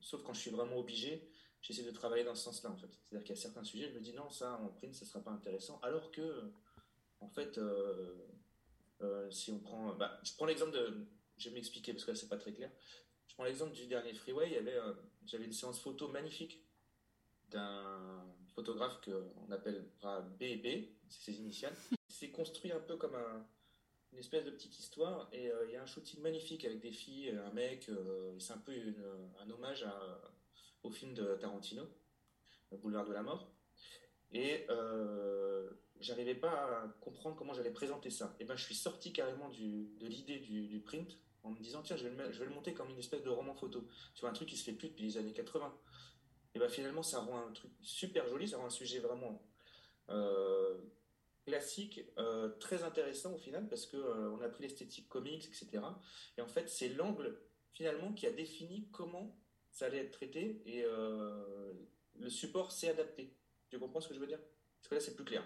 [0.00, 1.30] sauf quand je suis vraiment obligé,
[1.62, 2.90] j'essaie de travailler dans ce sens-là, en fait.
[2.90, 5.24] C'est-à-dire qu'il y a certains sujets, je me dis non, ça, en print, ça sera
[5.24, 5.80] pas intéressant.
[5.82, 6.52] Alors que,
[7.20, 7.58] en fait,
[9.02, 12.16] euh, si on prend, bah, je prends l'exemple de, je vais m'expliquer parce que là
[12.16, 12.70] c'est pas très clair.
[13.26, 14.48] Je prends l'exemple du dernier freeway.
[14.48, 14.92] Il y avait, euh,
[15.26, 16.62] j'avais une séance photo magnifique
[17.50, 21.76] d'un photographe qu'on appellera BB, c'est ses initiales.
[22.08, 23.16] C'est construit un peu comme
[24.12, 26.92] une espèce de petite histoire et euh, il y a un shooting magnifique avec des
[26.92, 27.90] filles, un mec.
[28.38, 28.72] c'est un peu
[29.40, 29.86] un hommage
[30.82, 31.84] au film de Tarantino,
[32.70, 33.50] Le Boulevard de la Mort.
[34.32, 34.66] Et
[36.02, 38.34] j'arrivais pas à comprendre comment j'allais présenter ça.
[38.40, 42.06] Et ben, je suis sorti carrément de l'idée du, print en me disant tiens, je
[42.06, 43.86] vais, le, monter comme une espèce de roman photo.
[44.20, 45.74] Vois, un truc qui se fait plus depuis les années 80.
[46.54, 49.42] Et ben finalement, ça rend un truc super joli, ça rend un sujet vraiment
[50.10, 50.76] euh,
[51.46, 55.82] classique, euh, très intéressant au final parce que euh, on a pris l'esthétique comics, etc.
[56.36, 57.40] Et en fait, c'est l'angle
[57.72, 59.36] finalement qui a défini comment
[59.70, 63.34] ça allait être traité et le support s'est adapté.
[63.70, 64.40] Tu comprends ce que je veux dire?
[64.78, 65.42] Parce que là, c'est plus clair.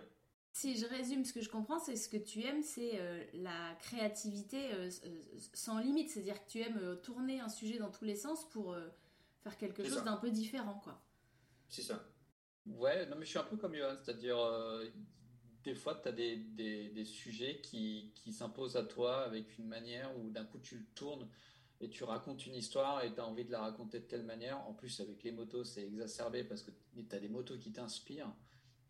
[0.56, 3.74] Si je résume ce que je comprends, c'est ce que tu aimes, c'est euh, la
[3.78, 5.20] créativité euh, euh,
[5.52, 6.08] sans limite.
[6.08, 8.74] C'est-à-dire que tu aimes tourner un sujet dans tous les sens pour
[9.42, 10.98] faire quelque chose d'un peu différent, quoi.
[11.68, 12.08] C'est ça.
[12.64, 14.38] Ouais, non, mais je suis un peu comme Johan, c'est-à-dire
[15.62, 19.66] des fois, tu as des, des, des, sujets qui, qui s'imposent à toi avec une
[19.66, 21.28] manière où d'un coup tu le tournes
[21.82, 24.66] et tu racontes une histoire et tu as envie de la raconter de telle manière.
[24.66, 28.32] En plus, avec les motos, c'est exacerbé parce que tu as des motos qui t'inspirent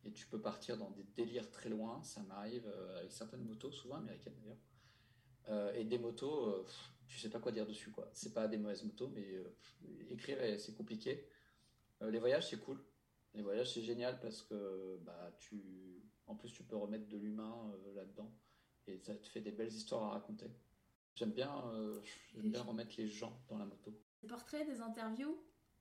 [0.04, 2.02] et tu peux partir dans des délires très loin.
[2.02, 4.60] Ça m'arrive euh, avec certaines motos, souvent américaines d'ailleurs.
[5.48, 6.66] Euh, et des motos, euh,
[7.08, 7.90] tu sais pas quoi dire dessus.
[7.90, 8.08] quoi.
[8.12, 9.26] C'est pas des mauvaises motos, mais
[10.10, 11.28] écrire c'est compliqué.
[12.00, 12.82] les voyages c'est cool.
[13.34, 17.72] Les voyages c'est génial parce que bah, tu, en plus tu peux remettre de l'humain
[17.94, 18.32] là-dedans
[18.86, 20.46] et ça te fait des belles histoires à raconter.
[21.14, 21.50] J'aime bien,
[22.34, 23.92] j'aime bien remettre les gens dans la moto.
[24.22, 25.38] Des portraits, des interviews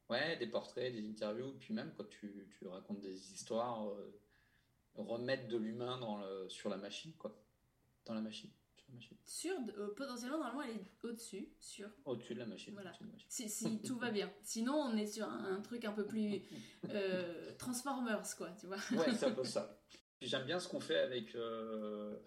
[0.09, 4.19] Ouais, des portraits, des interviews, puis même quand tu, tu racontes des histoires, euh,
[4.93, 7.35] remettre de l'humain dans le, sur la machine, quoi.
[8.05, 8.51] Dans la machine.
[9.25, 11.89] Sur, euh, potentiellement, normalement, elle est au-dessus, sur.
[12.05, 12.73] Au-dessus de la machine.
[12.73, 12.93] Voilà.
[13.27, 14.31] Si, si tout va bien.
[14.43, 16.43] Sinon, on est sur un, truc un peu plus
[16.89, 18.77] euh, Transformers, quoi, tu vois.
[18.91, 19.81] Ouais, c'est un peu ça.
[20.21, 21.35] J'aime bien ce qu'on fait avec,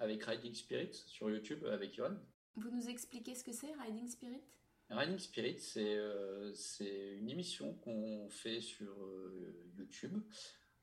[0.01, 2.17] avec Riding Spirit sur YouTube, avec Yohan.
[2.57, 4.43] Vous nous expliquez ce que c'est, Riding Spirit?
[4.90, 10.22] Riding Spirit, euh, c'est une émission qu'on fait sur euh, YouTube.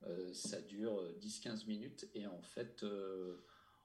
[0.03, 2.85] Euh, ça dure 10-15 minutes et en fait,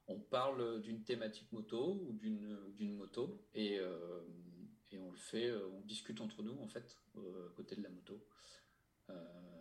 [0.08, 3.76] on parle d'une thématique moto ou d'une moto et,
[4.90, 6.98] et, on le fait, on discute entre nous en fait,
[7.56, 8.22] côté de la moto.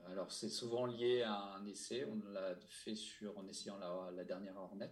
[0.08, 4.24] alors c'est souvent lié à un essai, on l'a fait sur, en essayant la, la
[4.26, 4.92] dernière Hornet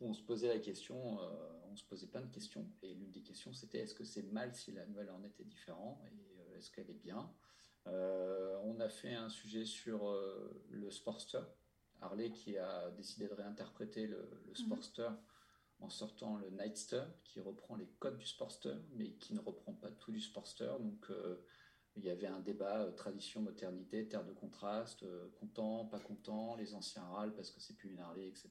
[0.00, 1.28] on se posait la question, euh,
[1.70, 4.54] on se posait plein de questions, et l'une des questions c'était est-ce que c'est mal
[4.54, 7.32] si la nouvelle Hornet est différente, et euh, est-ce qu'elle est bien?
[7.86, 10.14] Euh, On a fait un sujet sur
[10.70, 11.42] le Sportster,
[12.00, 14.56] Harley qui a décidé de réinterpréter le, le mhm.
[14.56, 15.08] Sportster
[15.80, 19.90] en sortant le Nightster, qui reprend les codes du Sportster, mais qui ne reprend pas
[19.90, 21.08] tout du Sportster, donc
[21.96, 25.04] il y avait un débat tradition, modernité, terre de contraste,
[25.38, 28.50] content, pas content, les anciens râlent parce que c'est plus une Harley, etc.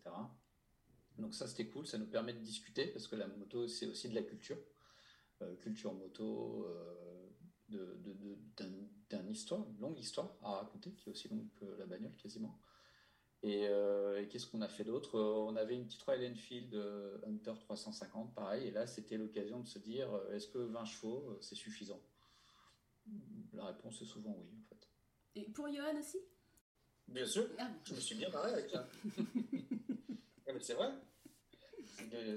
[1.18, 4.10] Donc ça c'était cool, ça nous permet de discuter parce que la moto c'est aussi
[4.10, 4.58] de la culture,
[5.42, 7.28] euh, culture moto, euh,
[7.70, 12.60] d'une histoire, une longue histoire à raconter, qui est aussi longue que la bagnole quasiment.
[13.44, 15.20] Et, euh, qu'est-ce qu'on a fait d'autre?
[15.20, 19.68] On avait une petite Royal Enfield euh, Hunter 350, pareil, et là c'était l'occasion de
[19.68, 22.02] se dire euh, est-ce que 20 chevaux c'est suffisant?
[23.54, 24.88] La réponse est souvent oui en fait.
[25.36, 26.20] Et pour Johan aussi?
[27.08, 28.90] Bien sûr, ah je me suis bien barré avec ça.
[30.62, 30.92] c'est vrai,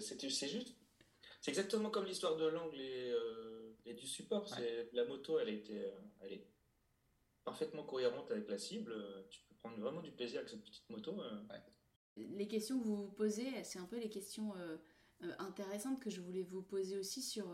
[0.00, 0.76] c'est juste.
[1.40, 3.14] C'est exactement comme l'histoire de l'angle et,
[3.86, 4.46] et, du support.
[4.92, 6.46] La moto, elle, était, elle est
[7.44, 8.94] parfaitement cohérente avec la cible.
[9.30, 11.20] Tu prendre vraiment du plaisir avec cette petite moto.
[11.20, 11.40] Euh.
[12.16, 14.76] Les questions que vous vous posez, c'est un peu les questions euh,
[15.22, 17.46] euh, intéressantes que je voulais vous poser aussi sur,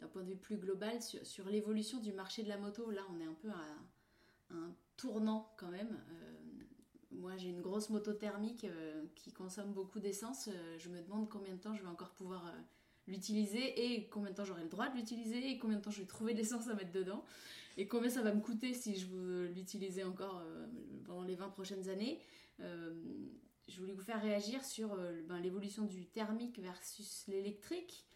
[0.00, 2.90] d'un point de vue plus global, sur, l'évolution du marché de la moto.
[2.90, 6.00] Là, on est un peu à, un tournant quand même.
[7.18, 8.66] Moi, j'ai une grosse moto thermique
[9.14, 10.48] qui consomme beaucoup d'essence.
[10.78, 12.52] je me demande combien de temps je vais encore pouvoir
[13.06, 16.00] l'utiliser et combien de temps j'aurai le droit de l'utiliser et combien de temps je
[16.00, 17.24] vais trouver l'essence à mettre dedans
[17.76, 20.66] et combien ça va me coûter si je veux l'utiliser encore euh,
[21.04, 22.20] pendant les 20 prochaines années.
[22.60, 22.94] Euh,
[23.68, 28.06] je voulais vous faire réagir sur euh, ben, l'évolution du thermique versus l'électrique.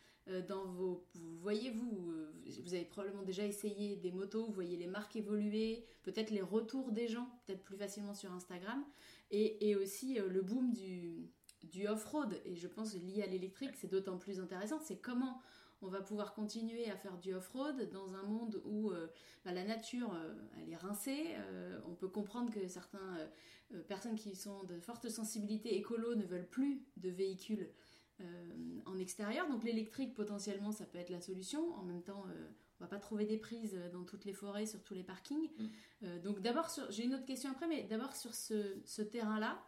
[0.48, 2.12] Dans vos, vous voyez vous,
[2.62, 6.92] vous avez probablement déjà essayé des motos, vous voyez les marques évoluer, peut-être les retours
[6.92, 8.84] des gens, peut-être plus facilement sur Instagram,
[9.30, 11.30] et, aussi le boom du,
[11.64, 12.40] du off-road.
[12.44, 14.80] Et je pense lié à l'électrique, c'est d'autant plus intéressant.
[14.80, 15.40] C'est comment
[15.82, 19.06] on va pouvoir continuer à faire du off-road dans un monde où euh,
[19.44, 21.24] bah, la nature, euh, elle est rincée.
[21.36, 23.00] Euh, on peut comprendre que certaines
[23.88, 27.70] personnes qui sont de forte sensibilité écolo ne veulent plus de véhicules
[28.86, 29.48] en extérieur.
[29.48, 31.74] Donc l'électrique, potentiellement, ça peut être la solution.
[31.74, 32.24] En même temps,
[32.78, 35.48] on va pas trouver des prises dans toutes les forêts, sur tous les parkings.
[36.02, 36.18] Mm.
[36.20, 39.62] donc d'abord, j'ai une autre question après, mais d'abord sur ce terrain-là,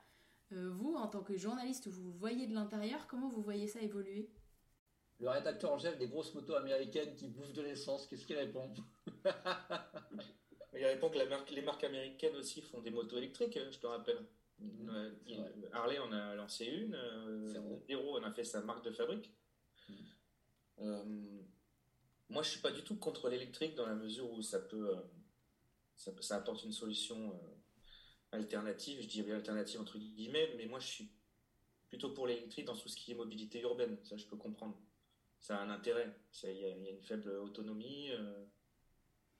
[0.50, 4.30] vous, en tant que journaliste, vous voyez de l'intérieur, comment vous voyez ça évoluer?
[5.20, 8.72] Le rédacteur en chef des grosses motos américaines qui bouffent de l'essence, qu'est-ce qu'il répond?
[10.74, 11.18] Il répond que
[11.55, 14.18] les marques américaines aussi font des motos électriques, je te rappelle.
[14.62, 19.30] Mmh, Harley en a lancé une, euh, Hero en a fait sa marque de fabrique.
[19.88, 19.94] Mmh.
[20.80, 21.42] Euh,
[22.28, 25.00] moi, je suis pas du tout contre l'électrique dans la mesure où ça peut, euh,
[26.20, 27.38] ça, apporte une solution
[28.30, 29.00] alternative.
[29.02, 31.12] Je dis alternative entre guillemets, mais moi, je suis
[31.88, 33.98] plutôt pour l'électrique dans tout ce qui est mobilité urbaine.
[34.04, 34.78] Ça, je peux comprendre
[35.42, 36.08] ça a un intérêt.
[36.44, 38.10] Il y, a une faible autonomie.
[38.12, 38.44] Euh,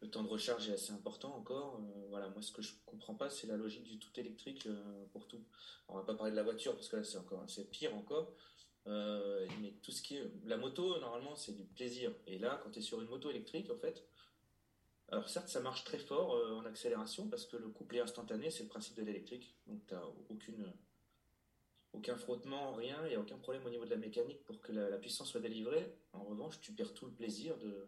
[0.03, 1.77] le temps de recharge est assez important encore.
[1.77, 5.05] Euh, voilà, moi, ce que je comprends pas, c'est la logique du tout électrique euh,
[5.13, 5.43] pour tout.
[5.89, 8.35] On va pas parler de la voiture parce que là, c'est encore, c'est pire encore.
[8.87, 12.13] mais tout ce qui est la moto, normalement, c'est du plaisir.
[12.27, 14.05] Et là, quand tu es sur une moto électrique, en fait,
[15.09, 18.69] alors certes, ça marche très fort en accélération parce que le couplet instantané, c'est le
[18.69, 19.55] principe de l'électrique.
[19.67, 20.73] Donc, tu n'as aucune
[21.93, 24.73] aucun frottement, rien, il n'y a aucun problème au niveau de la mécanique pour que
[24.73, 25.95] la, puissance soit délivrée.
[26.15, 27.87] En revanche, tu perds tout le plaisir de,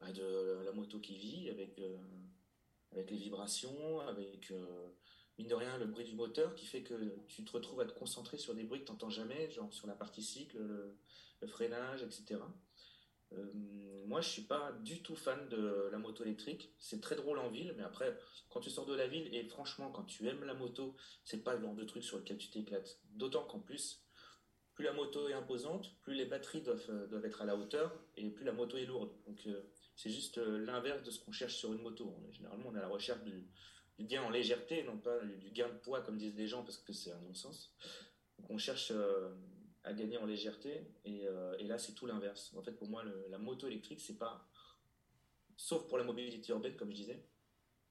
[0.00, 1.98] bah, de la moto qui vit avec, euh,
[2.92, 4.88] avec les vibrations, avec euh,
[5.38, 6.94] mine de rien le bruit du moteur qui fait que
[7.28, 9.86] tu te retrouves à te concentrer sur des bruits que tu n'entends jamais, genre sur
[9.86, 10.58] la partie cycle,
[11.40, 12.40] le freinage, etc.
[13.32, 13.52] Euh,
[14.06, 16.72] moi, je suis pas du tout fan de la moto électrique.
[16.78, 18.16] C'est très drôle en ville, mais après,
[18.50, 20.94] quand tu sors de la ville et franchement, quand tu aimes la moto,
[21.24, 23.00] c'est pas le genre de truc sur lequel tu t'éclates.
[23.10, 24.02] D'autant qu'en plus,
[24.74, 28.30] plus la moto est imposante, plus les batteries doivent, doivent être à la hauteur et
[28.30, 29.10] plus la moto est lourde.
[29.26, 29.48] Donc,
[29.96, 32.14] c'est juste l'inverse de ce qu'on cherche sur une moto.
[32.32, 33.48] Généralement, on est à la recherche du,
[34.00, 36.92] gain en légèreté, non pas du gain de poids, comme disent les gens, parce que
[36.92, 37.74] c'est un non-sens.
[38.38, 38.92] Donc, on cherche
[39.86, 40.84] à gagner en légèreté.
[41.06, 42.52] Euh, et, là, c'est tout l'inverse.
[42.56, 44.46] En fait, pour moi, la moto électrique, c'est pas,
[45.56, 47.24] sauf pour la mobilité urbaine, comme je disais,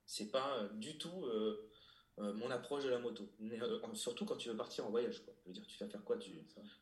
[0.06, 1.72] c'est pas euh, du tout euh,
[2.18, 3.30] mon approche de la moto.
[3.94, 5.24] surtout quand tu veux partir en voyage.
[5.24, 5.34] Quoi.
[5.44, 6.32] Je veux dire, tu vas faire quoi tu,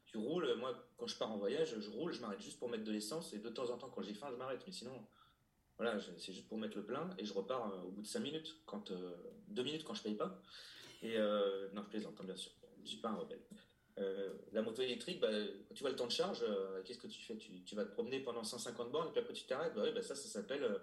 [0.05, 0.55] tu roules.
[0.55, 3.33] Moi, quand je pars en voyage, je roule, je m'arrête juste pour mettre de l'essence.
[3.33, 4.61] Et de temps en temps, quand j'ai faim, je m'arrête.
[4.67, 5.07] Mais sinon,
[5.77, 7.09] voilà, c'est juste pour mettre le plein.
[7.17, 8.57] Et je repars au bout de 5 minutes.
[8.65, 8.91] Quand,
[9.47, 10.39] 2 minutes quand je paye pas.
[11.01, 11.17] Et
[11.73, 12.51] non, je plaisante, hein, bien sûr.
[12.83, 13.41] Je suis pas un rebelle.
[13.99, 15.29] Euh, la moto électrique, bah,
[15.67, 17.37] quand tu vois le temps de charge, euh, qu'est-ce que tu fais?
[17.37, 19.75] Tu, vas te promener pendant 150 bornes et puis après tu t'arrêtes.
[19.75, 20.79] Bah, bah, ça, ça s'appelle euh,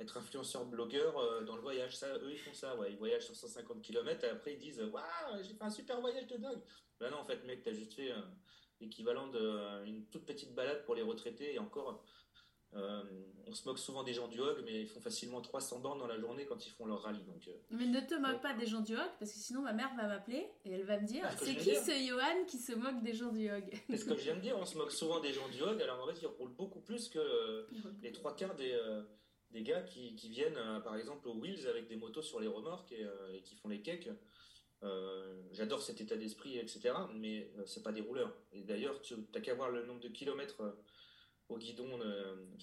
[0.00, 1.96] être influenceur blogueur dans le voyage.
[1.96, 2.76] Ça, eux, ils font ça.
[2.76, 2.90] Ouais.
[2.90, 6.26] Ils voyagent sur 150 km et après ils disent Waouh, j'ai fait un super voyage
[6.26, 6.60] de dingue.
[6.98, 8.12] Bah non, en fait, mec, t'as juste fait
[8.80, 12.04] l'équivalent d'une toute petite balade pour les retraités et encore
[12.76, 13.02] euh,
[13.46, 16.08] on se moque souvent des gens du hog, mais ils font facilement 300 bornes dans
[16.08, 17.22] la journée quand ils font leur rallye.
[17.22, 17.52] Donc, euh.
[17.70, 20.08] mais ne te moque pas des gens du hog, parce que sinon ma mère va
[20.08, 23.30] m'appeler et elle va me dire c'est qui ce Johan qui se moque des gens
[23.30, 25.48] du hog C'est ce que je viens de dire, on se moque souvent des gens
[25.48, 27.68] du hog, alors en fait ils roulent beaucoup plus que euh,
[28.02, 28.76] les trois quarts des,
[29.54, 33.40] des gars qui, viennent par exemple aux Wheels avec des motos sur les remorques et,
[33.42, 34.10] qui font les cakes.
[35.52, 36.92] J'adore cet état d'esprit, etc.
[37.14, 38.36] Mais c'est pas des rouleurs.
[38.52, 40.76] Et d'ailleurs, tu n'as qu'à voir le nombre de kilomètres
[41.48, 42.00] au guidon,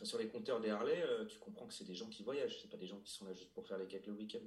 [0.03, 2.77] sur les compteurs des Harley, tu comprends que c'est des gens qui voyagent, c'est pas
[2.77, 4.45] des gens qui sont là juste pour faire les quêtes le week-end.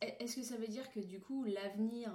[0.00, 2.12] Est-ce que ça veut dire que du coup l'avenir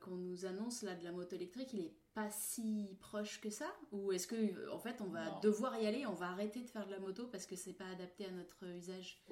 [0.00, 3.74] qu'on nous annonce là de la moto électrique, il est pas si proche que ça
[3.90, 6.86] Ou est-ce que en fait on va devoir y aller, on va arrêter de faire
[6.86, 9.22] de la moto parce que c'est pas adapté à notre usage?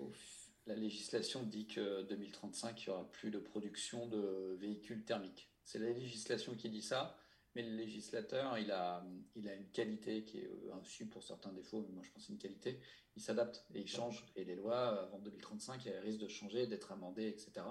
[0.67, 5.51] La législation dit que 2035 il y aura plus de production de véhicules thermiques.
[5.65, 7.17] C'est la législation qui dit ça,
[7.55, 9.05] mais le législateur il a,
[9.35, 12.27] il a une qualité qui est euh, un pour certains défauts, mais moi je pense
[12.27, 12.81] c'est une qualité.
[13.17, 14.25] Il s'adapte et il change.
[14.37, 17.67] Et les lois avant 2035 elles risquent de changer, d'être amendées, etc.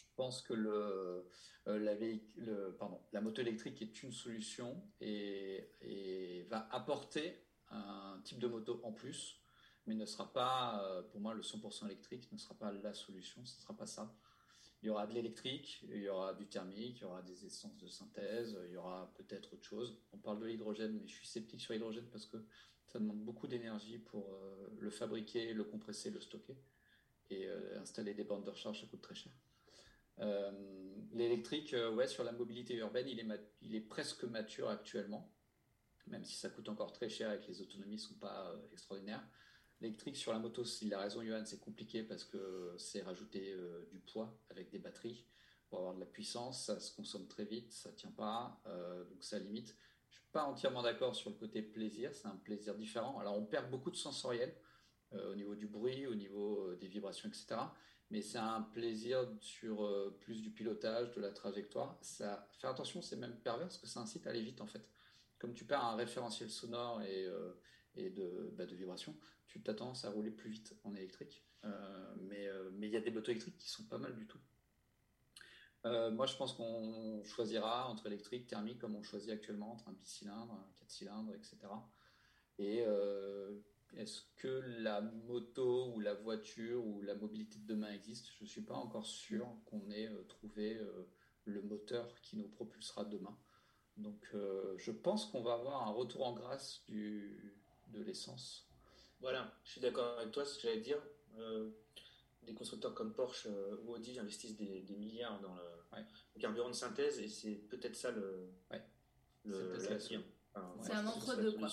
[0.00, 1.22] Je pense que euh,
[3.12, 9.40] la, moto électrique est une solution et, va apporter un type de moto en plus,
[9.86, 13.44] mais ne sera pas, euh, pour moi, le 100% électrique ne sera pas la solution,
[13.44, 14.14] ce ne sera pas ça.
[14.82, 17.76] Il y aura de l'électrique, il y aura du thermique, il y aura des essences
[17.76, 20.00] de synthèse, il y aura peut-être autre chose.
[20.12, 22.38] On parle de l'hydrogène, mais je suis sceptique sur l'hydrogène parce que
[22.86, 26.56] ça demande beaucoup d'énergie pour euh, le fabriquer, le compresser, le stocker.
[27.32, 27.48] Et
[27.80, 29.30] installer des bandes de recharge, ça coûte très cher.
[30.20, 30.50] Euh,
[31.12, 35.32] l'électrique, euh, ouais, sur la mobilité urbaine, il est, presque mature actuellement,
[36.06, 38.58] même si ça coûte encore très cher et que les autonomies ne sont pas euh,
[38.72, 39.26] extraordinaires.
[39.80, 43.56] L'électrique sur la moto, il a raison, Johan, c'est compliqué parce que c'est rajouter
[43.90, 45.24] du poids avec des batteries
[45.70, 46.66] pour avoir de la puissance.
[46.66, 48.62] Ça se consomme très vite, ça tient pas,
[49.08, 49.74] donc ça limite.
[50.10, 53.18] Je suis pas entièrement d'accord sur le côté plaisir, c'est un plaisir différent.
[53.20, 54.54] Alors on perd beaucoup de sensoriel
[55.12, 57.56] au niveau du bruit, au niveau des vibrations, etc
[58.10, 61.96] mais c'est un plaisir sur euh, plus du pilotage, de la trajectoire.
[62.02, 64.84] Ça, faire attention, c'est même pervers parce que ça incite à aller vite en fait.
[65.38, 67.52] Comme tu perds un référentiel sonore et, euh,
[67.94, 71.44] et de, bah, de vibration, tu t'attends à rouler plus vite en électrique.
[71.64, 74.40] Euh, mais il y a des motos électriques qui sont pas mal du tout.
[75.84, 80.52] moi, je pense qu'on choisira entre électrique, thermique, comme on choisit actuellement, entre un bicylindre,
[80.52, 81.58] un 4 cylindres, etc.
[82.58, 82.84] Et
[83.96, 88.30] est-ce que la moto ou la voiture ou la mobilité de demain existe?
[88.38, 91.08] Je ne suis pas encore sûr qu'on ait euh, trouvé euh,
[91.44, 93.36] le moteur qui nous propulsera demain.
[93.96, 97.56] Donc euh, je pense qu'on va avoir un retour en grâce du,
[97.88, 98.68] de l'essence.
[99.20, 101.02] Voilà, je suis d'accord avec toi, ce que j'allais dire.
[102.42, 103.48] des constructeurs comme Porsche
[103.84, 108.48] ou Audi investissent des, milliards dans le, carburant de synthèse et c'est peut-être ça le,
[108.70, 108.82] ouais.
[110.80, 111.68] c'est un entre-deux quoi.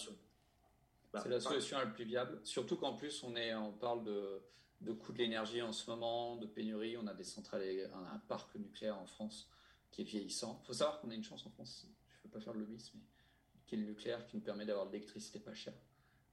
[1.21, 2.39] C'est la solution la plus viable.
[2.43, 4.41] Surtout qu'en plus, on, est, on parle de,
[4.81, 6.97] de coût de l'énergie en ce moment, de pénurie.
[6.97, 7.63] On a des centrales,
[7.93, 9.49] un, parc nucléaire en France
[9.91, 10.59] qui est vieillissant.
[10.63, 12.59] Il faut savoir qu'on a une chance en France, je ne veux pas faire le
[12.59, 15.73] lobbyisme, mais qui est le nucléaire qui nous permet d'avoir de l'électricité pas chère.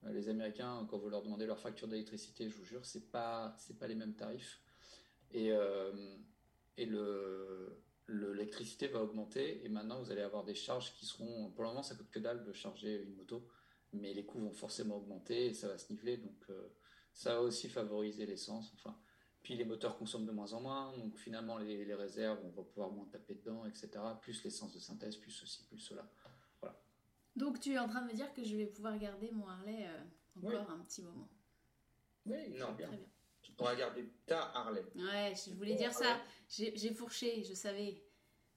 [0.05, 3.55] Euh, les Américains, quand vous leur demandez leur facture d'électricité, je vous jure, c'est pas
[3.59, 4.61] c'est pas les mêmes tarifs.
[5.33, 6.17] Et, euh,
[6.77, 11.65] et le l'électricité va augmenter et maintenant vous allez avoir des charges qui seront pour
[11.65, 13.49] le moment ça coûte que dalle de charger une moto
[13.95, 16.17] mais les coûts vont forcément augmenter et ça va se niveler.
[16.17, 16.69] Donc euh,
[17.13, 18.73] ça va aussi favoriser l'essence.
[18.75, 18.97] Enfin,
[19.43, 22.91] puis les moteurs consomment de moins en moins, donc finalement les, réserves, on va pouvoir
[22.91, 23.91] moins taper dedans, etc.
[24.21, 26.11] Plus l'essence de synthèse, plus ceci, plus cela.
[26.61, 26.81] Voilà.
[27.37, 29.87] Donc tu es en train de me dire que je vais pouvoir garder mon Harley
[29.87, 31.29] euh, encore un petit moment.
[32.27, 32.89] Oui, non, bien.
[32.89, 33.07] Très bien.
[33.43, 34.85] Tu pourras garder ta Harley.
[34.97, 36.19] Ouais, je voulais dire ça.
[36.49, 38.03] J'ai fourché, je savais.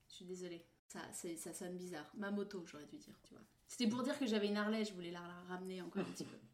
[0.08, 0.66] Je suis désolée.
[0.88, 2.10] Ça, ça sonne bizarre.
[2.16, 3.44] Ma moto, j'aurais dû dire, tu vois.
[3.68, 6.38] C'était pour dire que j'avais une Harley, je voulais la ramener encore un petit peu.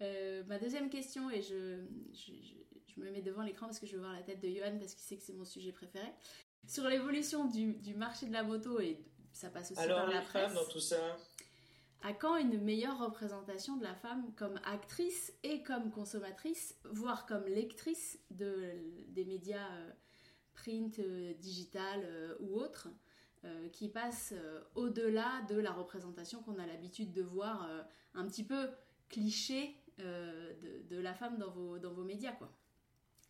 [0.00, 1.78] Euh, ma deuxième question, et je,
[2.12, 4.94] je, me mets devant l'écran parce que je veux voir la tête de Johan parce
[4.94, 6.12] qu'il sait que c'est mon sujet préféré.
[6.66, 8.98] Sur l'évolution du, du, marché de la moto, et
[9.32, 10.54] ça passe aussi par la presse.
[10.54, 11.16] dans tout ça
[12.02, 17.44] À quand une meilleure représentation de la femme comme actrice et comme consommatrice, voire comme
[17.44, 18.72] lectrice de,
[19.06, 19.92] des médias euh,
[20.54, 22.88] print, euh, digital ou autres?
[23.44, 27.82] Euh, qui passe euh, au-delà de la représentation qu'on a l'habitude de voir euh,
[28.14, 28.70] un petit peu
[29.08, 32.32] cliché de, la femme dans vos, dans vos médias.
[32.32, 32.52] Quoi.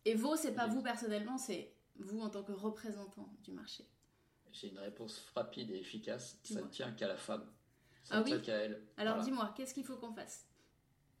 [0.05, 3.87] Et vous, c'est pas vous personnellement, c'est vous en tant que représentant du marché.
[4.51, 6.39] J'ai une réponse rapide et efficace.
[6.43, 7.45] Ça ne tient qu'à la femme.
[8.03, 8.83] Ça ah ne tient qu'à elle.
[8.97, 10.47] Alors dis-moi, qu'est-ce qu'il faut qu'on fasse?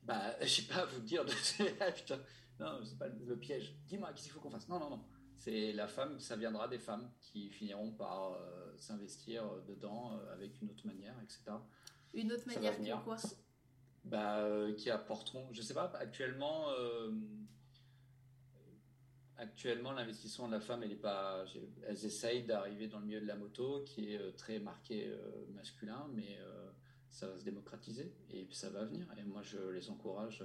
[0.03, 1.25] Bah, je sais pas à vous dire.
[1.25, 1.31] De...
[2.59, 3.75] non, c'est pas le piège.
[3.87, 4.67] Dis-moi, qu'est-ce qu'il faut qu'on fasse?
[4.67, 5.03] Non, non, non.
[5.43, 8.37] C'est la femme, ça viendra des femmes qui finiront par
[8.77, 11.57] s'investir dedans euh, avec une autre manière, etc.
[12.13, 13.17] Une autre manière que quoi?
[14.03, 17.11] Bah, euh, Qui apporteront, je sais pas, actuellement, euh,
[19.37, 21.45] actuellement l'investissement de la femme, elle est pas,
[21.87, 25.11] elles essayent d'arriver dans le milieu de la moto qui est très marqué
[25.53, 26.37] masculin, mais
[27.09, 29.07] ça va se démocratiser et ça va venir.
[29.17, 30.43] Et moi, je les encourage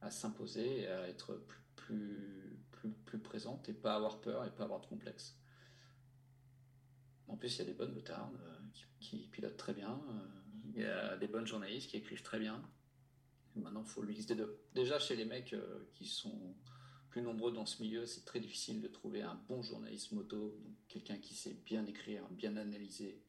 [0.00, 2.47] à s'imposer et à être plus, plus,
[3.04, 5.38] plus, présentes et pas avoir peur et pas avoir de complexe.
[7.26, 8.58] En plus, il y a des bonnes motardes euh,
[9.00, 10.00] qui, pilotent très bien.
[10.10, 10.26] Euh,
[10.74, 12.62] Il y a des bonnes journalistes qui écrivent très bien.
[13.56, 14.62] maintenant, il faut le mix deux.
[14.74, 15.54] Déjà, chez les mecs
[15.94, 16.54] qui sont
[17.10, 20.58] plus nombreux dans ce milieu, c'est très difficile de trouver un bon journaliste moto,
[20.88, 23.22] quelqu'un qui sait bien écrire, bien analyser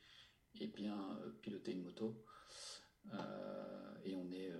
[0.60, 2.24] et bien piloter une moto.
[4.06, 4.52] et, on est,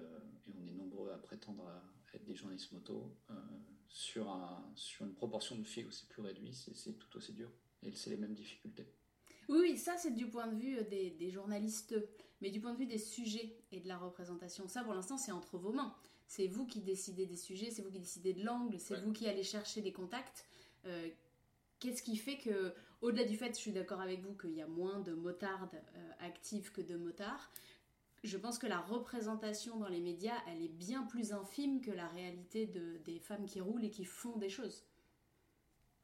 [0.48, 1.70] et on est nombreux à prétendre
[2.14, 3.16] être des journalistes moto
[3.90, 7.50] sur, un, sur une proportion de filles aussi plus réduite, c'est tout aussi dur.
[7.84, 8.88] Et c'est les mêmes difficultés.
[9.48, 11.96] Oui, oui, ça c'est du point de vue des, des, journalistes,
[12.42, 15.32] mais du point de vue des sujets et de la représentation, ça pour l'instant c'est
[15.32, 15.96] entre vos mains.
[16.28, 19.28] C'est vous qui décidez des sujets, c'est vous qui décidez de l'angle, c'est vous qui
[19.28, 20.46] allez chercher des contacts.
[20.86, 21.10] Euh,
[21.80, 22.72] qu'est-ce qui fait que,
[23.02, 26.12] au-delà du fait, je suis d'accord avec vous qu'il y a moins de motardes euh,
[26.20, 27.52] actives que de motards,
[28.24, 32.08] je pense que la représentation dans les médias, elle est bien plus infime que la
[32.10, 34.84] réalité de, des femmes qui roulent et qui font des choses.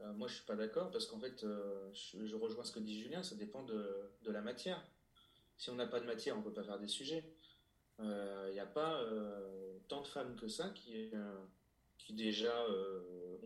[0.02, 3.02] Euh, moi, je suis pas d'accord parce qu'en fait, euh, je, rejoins ce que dit
[3.02, 4.84] Julien, ça dépend de, la matière.
[5.58, 7.24] Si on n'a pas de matière, on peut pas faire des sujets.
[8.00, 9.02] Il euh, n'y a pas
[9.88, 11.12] tant de femmes que ça qui,
[11.98, 12.54] qui déjà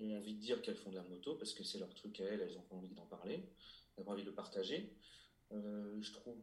[0.01, 2.23] ont envie de dire qu'elles font de la moto parce que c'est leur truc à
[2.23, 3.43] elles, elles ont envie d'en parler,
[3.97, 4.91] elles ont envie de le partager.
[5.51, 6.37] je trouve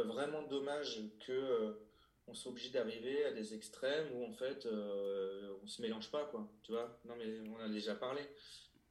[0.00, 1.72] vraiment dommage que euh,
[2.26, 6.24] on soit obligé d'arriver à des extrêmes où en fait euh, on se mélange pas
[6.26, 6.98] quoi tu vois.
[7.04, 8.22] Non mais on a déjà parlé.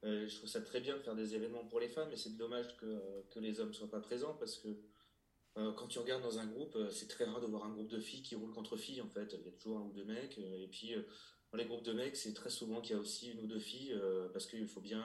[0.04, 2.36] Euh, je trouve ça très bien de faire des événements pour les femmes mais c'est
[2.36, 4.68] dommage que, que les hommes soient pas présents parce que
[5.54, 8.22] quand tu regardes dans un groupe c'est très rare de voir un groupe de filles
[8.22, 9.34] qui roulent contre filles en fait.
[9.34, 10.94] Il y a toujours un ou deux mecs et puis
[11.50, 13.58] dans les groupes de mecs c'est très souvent qu'il y a aussi une ou deux
[13.58, 13.94] filles
[14.32, 15.04] parce qu'il faut bien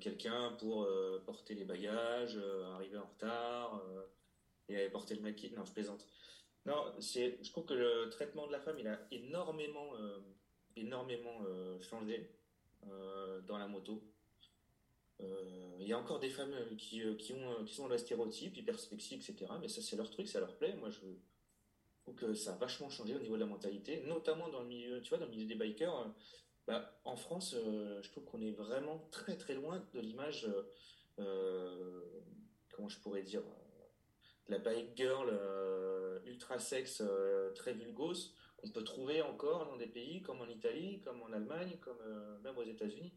[0.00, 0.88] quelqu'un pour
[1.24, 2.36] porter les bagages
[2.74, 3.80] arriver en retard
[4.70, 5.52] et avait porté le maquis.
[5.56, 6.06] Non, je plaisante.
[6.66, 10.20] Non, je trouve que le traitement de la femme, il a énormément, euh,
[10.76, 12.30] énormément euh, changé
[12.86, 14.02] euh, dans la moto.
[15.78, 18.78] Il y a encore des femmes qui, qui, ont, qui sont dans le stéréotype, hyper
[18.78, 19.52] sexy, etc.
[19.60, 20.74] Mais ça, c'est leur truc, ça leur plaît.
[20.76, 21.00] Moi, je
[22.02, 25.02] trouve que ça a vachement changé au niveau de la mentalité, notamment dans le milieu,
[25.02, 26.14] tu vois, dans le milieu des bikers.
[26.66, 30.46] Bah, en France, je trouve qu'on est vraiment très très loin de l'image,
[31.16, 33.42] comment je pourrais dire,
[34.50, 39.86] la bike girl euh, ultra sexe euh, très vulgose qu'on peut trouver encore dans des
[39.86, 43.12] pays comme en Italie, comme en Allemagne, comme euh, même aux États-Unis.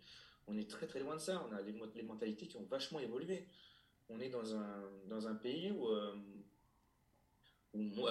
[0.48, 1.46] On est très très loin de ça.
[1.50, 3.48] On a les, mentalités qui ont vachement évolué.
[4.10, 5.88] On est dans un, dans un pays où,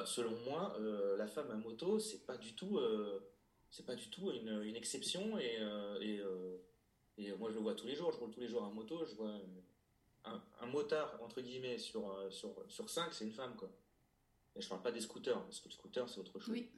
[0.06, 0.74] selon moi,
[1.18, 2.80] la femme à moto, c'est pas du tout,
[3.70, 5.38] c'est pas du tout une, exception.
[5.38, 5.58] Et,
[7.18, 8.10] et, moi, je le vois tous les jours.
[8.12, 9.04] Je roule tous les jours à moto.
[10.24, 13.70] Un, motard, entre guillemets, sur, euh, sur, sur 5, c'est une femme, quoi.
[14.54, 16.50] Et je parle pas des scooters, parce que le scooter, c'est autre chose.
[16.50, 16.70] Oui.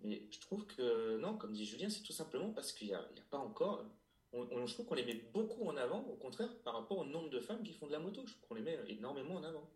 [0.00, 3.00] Mais je trouve que, non, comme dit Julien, c'est tout simplement parce qu'il n'y a,
[3.00, 3.84] a, pas encore.
[4.32, 7.30] On, je trouve qu'on les met beaucoup en avant, au contraire, par rapport au nombre
[7.30, 8.22] de femmes qui font de la moto.
[8.26, 9.66] Je trouve qu'on les met énormément en avant.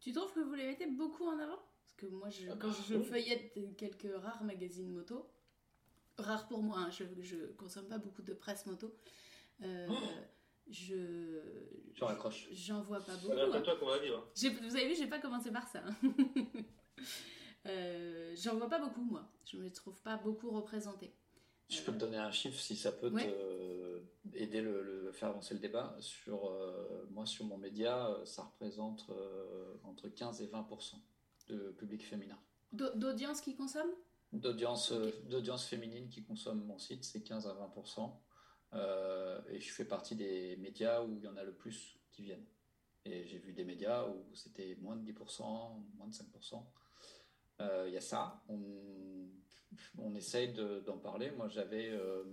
[0.00, 1.58] Tu trouves que vous les mettez beaucoup en avant?
[1.82, 5.28] Parce que moi, je, ah quand bah, je feuillette quelques rares magazines moto,
[6.16, 8.94] rares pour moi, hein, je, je consomme pas beaucoup de presse moto.
[9.62, 9.94] Euh, oh
[10.70, 11.40] je.
[11.96, 13.34] J'en vois pas beaucoup.
[13.52, 14.30] C'est toi qu'on va vivre.
[14.34, 15.82] Vous avez vu, j'ai pas commencé par ça.
[17.66, 19.28] euh, J'en vois pas beaucoup, moi.
[19.44, 21.12] Je me trouve pas beaucoup représentée.
[21.68, 23.12] Je peux te donner un chiffre si ça peut
[24.32, 25.96] aider le, faire avancer le débat.
[26.00, 30.94] Sur, euh, moi, sur mon média, ça représente euh, entre 15 et 20%
[31.48, 32.38] de public féminin.
[32.72, 33.90] D'audience qui consomme?
[34.32, 38.04] D'audience euh, d'audience féminine qui consomme mon site, c'est 15 à 20 euh,
[38.74, 42.46] et je fais partie des médias où il y en a le plus qui viennent.
[43.04, 45.42] Et j'ai vu des médias où c'était moins de 10%,
[45.96, 46.62] moins de 5%.
[47.60, 48.42] Euh, il y a ça.
[48.48, 49.28] On,
[49.98, 51.30] on essaye d'en parler.
[51.32, 52.24] Moi, j'avais euh,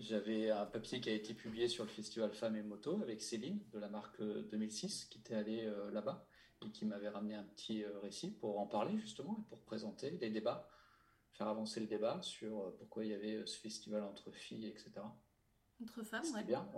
[0.00, 3.60] j'avais un papier qui a été publié sur le festival Femmes et Moto avec Céline
[3.72, 6.26] de la marque 2006 qui était allée là-bas
[6.66, 10.30] et qui m'avait ramené un petit récit pour en parler justement et pour présenter les
[10.30, 10.68] débats
[11.38, 14.66] faire avancer le débat sur euh, pourquoi il y avait euh, ce festival entre filles,
[14.66, 14.90] etc.
[15.80, 16.42] Entre femmes, ouais.
[16.42, 16.68] bien.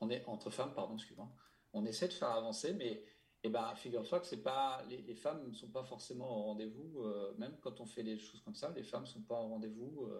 [0.00, 1.30] On, est entre femmes, pardon, excuse-moi.
[1.72, 3.04] On essaie de faire avancer, mais
[3.44, 7.02] eh ben, figure-toi que c'est pas les, femmes ne sont pas forcément au rendez-vous.
[7.02, 9.48] Euh, même quand on fait des choses comme ça, les femmes ne sont pas au
[9.48, 10.10] rendez-vous.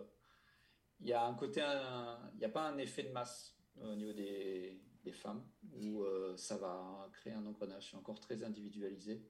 [1.00, 4.12] Il y a un côté, il n'y a pas un effet de masse au niveau
[4.12, 5.44] des, des femmes
[5.82, 6.04] où
[6.36, 9.26] ça va créer un engrenage encore très individualisé.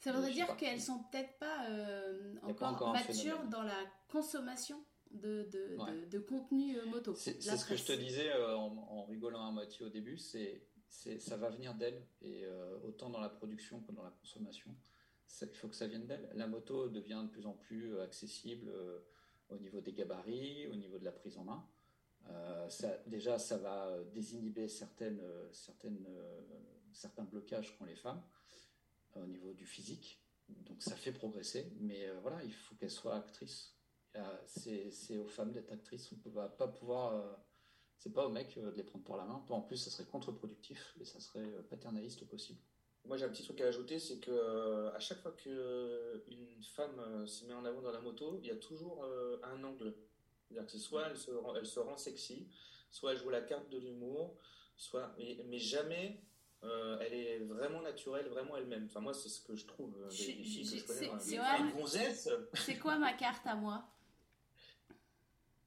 [0.00, 6.06] Ça voudrait dire qu'elles sont peut-être pas euh, encore, matures dans la consommation de, de,
[6.06, 7.14] de, contenu euh, moto.
[7.14, 11.36] C'est ce que je te disais euh, en, rigolant à moitié au début, c'est ça
[11.36, 12.44] va venir d'elle et
[12.82, 14.74] autant dans la production que dans la consommation.
[15.40, 16.28] Il faut que ça vienne d'elle.
[16.34, 18.68] La moto devient de plus en plus accessible
[19.50, 21.64] au niveau des gabarits, au niveau de la prise en main.
[22.68, 25.22] Ça, déjà, ça va désinhiber certaines,
[25.52, 26.04] certaines,
[26.92, 28.20] certains blocages qu'ont les femmes.
[29.16, 30.20] Au niveau du physique.
[30.48, 33.76] Donc ça fait progresser, mais euh, voilà, il faut qu'elle soit actrice.
[34.46, 36.10] C'est aux femmes d'être actrices.
[36.12, 37.38] On ne peut pas pouvoir.
[37.98, 39.44] c'est pas aux mecs de les prendre par la main.
[39.48, 42.60] En plus, ça serait contre-productif et ça serait paternaliste au possible.
[43.06, 46.98] Moi, j'ai un petit truc à ajouter, c'est que euh, à chaque fois qu'une femme
[46.98, 49.94] euh, se met en avant dans la moto, il y a toujours euh, un angle.
[50.44, 52.48] C'est-à-dire que soit elle se, rend, elle se rend sexy,
[52.90, 54.36] soit elle joue la carte de l'humour,
[54.76, 56.20] soit mais, jamais
[56.62, 58.84] elle est vraiment naturelle, vraiment elle-même.
[58.86, 59.94] Enfin, moi, c'est ce que je trouve.
[62.54, 63.84] C'est quoi ma carte à moi?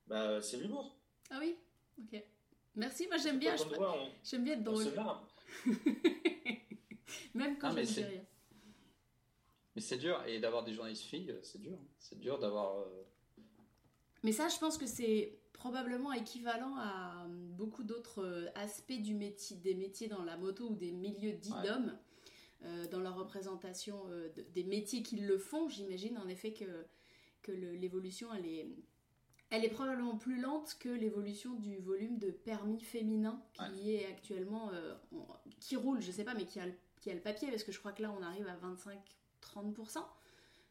[0.07, 0.95] Bah, c'est l'humour.
[1.29, 1.55] Ah oui?
[1.99, 2.21] Ok.
[2.75, 3.55] Merci, moi j'aime bien.
[4.23, 4.83] J'aime bien être drôle.
[7.33, 8.25] Même quand je ne dis rien.
[9.75, 11.77] Mais c'est dur, et d'avoir des journalistes filles, c'est dur.
[11.97, 12.77] C'est dur d'avoir.
[12.79, 13.05] Euh,
[14.23, 19.13] Mais ça, je pense que c'est probablement équivalent à euh, beaucoup d'autres euh, aspects du
[19.13, 21.97] métier, des métiers dans la moto ou des milieux dits d'hommes,
[22.91, 24.05] dans leur représentation
[24.55, 25.67] des métiers qu'ils le font.
[25.67, 26.85] J'imagine en effet que,
[27.41, 28.69] que l'évolution, elle est,
[29.49, 33.43] elle est probablement plus lente que l'évolution du volume de permis féminin
[33.73, 34.71] qui est actuellement,
[35.59, 36.73] qui roule, je sais pas, mais qui a le
[37.03, 39.97] qui a le papier, parce que je crois que là on arrive à 25-30%,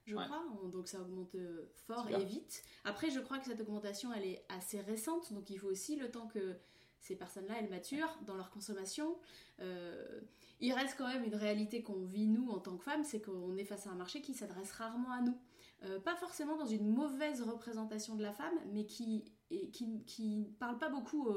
[0.05, 2.62] je crois, donc ça augmente euh, fort et vite.
[2.84, 6.11] Après, je crois que cette augmentation elle est assez récente, donc il faut aussi le
[6.11, 6.57] temps que
[7.00, 9.18] ces personnes-là elles maturent dans leur consommation.
[9.61, 10.20] Euh,
[10.61, 13.57] il reste quand même une réalité qu'on vit nous en tant que femmes, c'est qu'on
[13.57, 15.38] est face à un marché qui s'adresse rarement à nous.
[15.84, 20.53] Euh, pas forcément dans une mauvaise représentation de la femme, mais qui, et, qui, qui
[20.61, 21.28] parle pas beaucoup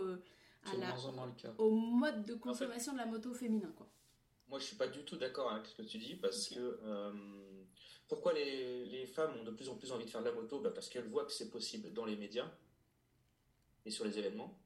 [0.63, 0.95] à la,
[1.57, 3.71] au mode de consommation de la moto féminin.
[3.75, 3.87] Quoi.
[4.47, 7.11] Moi, je suis pas du tout d'accord avec ce que tu dis parce que euh,
[8.07, 10.59] pourquoi les, les, femmes ont de plus en plus envie de faire de la moto
[10.59, 12.51] bah Parce qu'elles voient que c'est possible dans les médias
[13.85, 14.57] et sur les événements.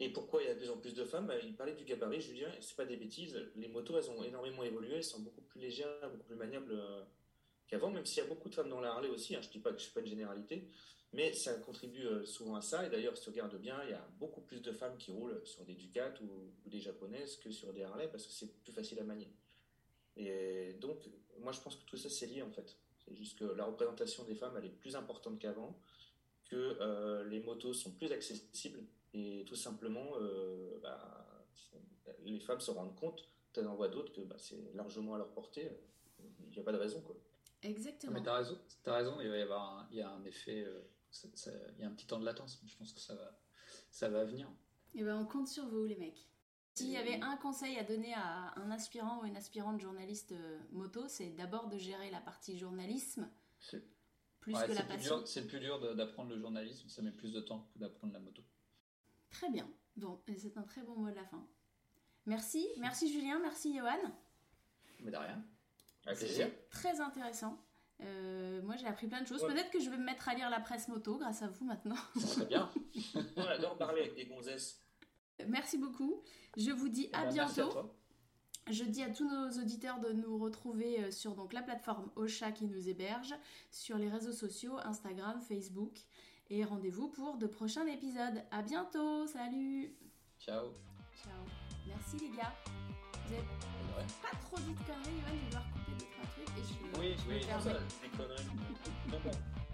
[0.00, 1.84] Et pourquoi il y a de plus en plus de femmes bah, Il parlait du
[1.84, 3.36] gabarit, Julien, c'est pas des bêtises.
[3.56, 7.02] Les motos, elles ont énormément évolué, elles sont beaucoup plus légères, beaucoup plus maniables euh,
[7.66, 9.34] qu'avant, même s'il y a beaucoup de femmes dans la Harley aussi.
[9.34, 10.68] Hein, je dis pas que je suis pas une généralité.
[11.14, 12.86] Mais ça contribue euh, souvent à ça.
[12.86, 15.40] Et d'ailleurs, si tu regardes bien, il y a beaucoup plus de femmes qui roulent
[15.44, 19.00] sur des Ducat ou, des japonaises que sur des Harley parce que c'est plus facile
[19.00, 19.32] à manier.
[20.16, 21.08] Et donc,
[21.40, 22.76] moi, je pense que tout ça, c'est lié en fait.
[22.98, 25.78] C'est juste que la représentation des femmes, elle est plus importante qu'avant,
[26.44, 28.80] que euh, les motos sont plus accessibles
[29.14, 31.46] et tout simplement, euh, bah,
[32.24, 35.32] les femmes se rendent compte, tu en vois d'autres, que bah, c'est largement à leur
[35.32, 35.70] portée.
[36.20, 37.00] Il n'y a pas de raison.
[37.00, 37.16] Quoi.
[37.62, 38.12] Exactement.
[38.12, 40.24] mais tu as raison, as raison, il va y avoir un, il y a un
[40.24, 40.66] effet
[41.76, 43.38] il y a un petit temps de latence, mais je pense que ça va,
[43.90, 44.48] ça va venir.
[44.94, 46.26] Et eh ben on compte sur vous les mecs.
[46.78, 50.58] S'il y avait un conseil à donner à un aspirant ou une aspirante journaliste euh,
[50.70, 53.28] moto, c'est d'abord de gérer la partie journalisme
[54.40, 55.26] plus que la passion.
[55.26, 58.42] C'est plus dur d'apprendre le journalisme, ça met plus de temps que d'apprendre la moto.
[59.30, 59.68] Très bien.
[59.96, 61.44] Bon, c'est un très bon mot de la fin.
[62.26, 63.98] Merci, merci Julien, merci Johan.
[65.00, 65.42] Mais de rien.
[66.06, 66.48] Avec plaisir.
[66.70, 67.60] Très intéressant.
[68.00, 69.42] Euh, moi, j'ai appris plein de choses.
[69.42, 71.96] Peut-être que je vais me mettre à lire la presse moto grâce à vous maintenant.
[72.16, 72.70] Ça bien.
[73.36, 74.80] On adore parler avec des gonzesses.
[75.46, 76.22] Merci beaucoup.
[76.56, 77.92] Je vous dis à eh ben, bientôt.
[78.70, 82.52] je dis à tous nos auditeurs de nous retrouver euh, sur donc, la plateforme Ocha
[82.52, 83.34] qui nous héberge,
[83.70, 85.98] sur les réseaux sociaux, Instagram, Facebook.
[86.50, 88.42] Et rendez-vous pour de prochains épisodes.
[88.50, 89.26] À bientôt.
[89.26, 89.94] Salut.
[90.40, 90.72] Ciao.
[91.22, 91.44] Ciao.
[91.86, 92.54] Merci les gars.
[93.26, 93.42] Vous avez
[94.22, 97.00] pas trop dit de conneries, Yoann, je vais devoir couper deux, trois trucs et je
[97.00, 97.72] Oui, oui, ça,
[98.02, 99.58] des conneries.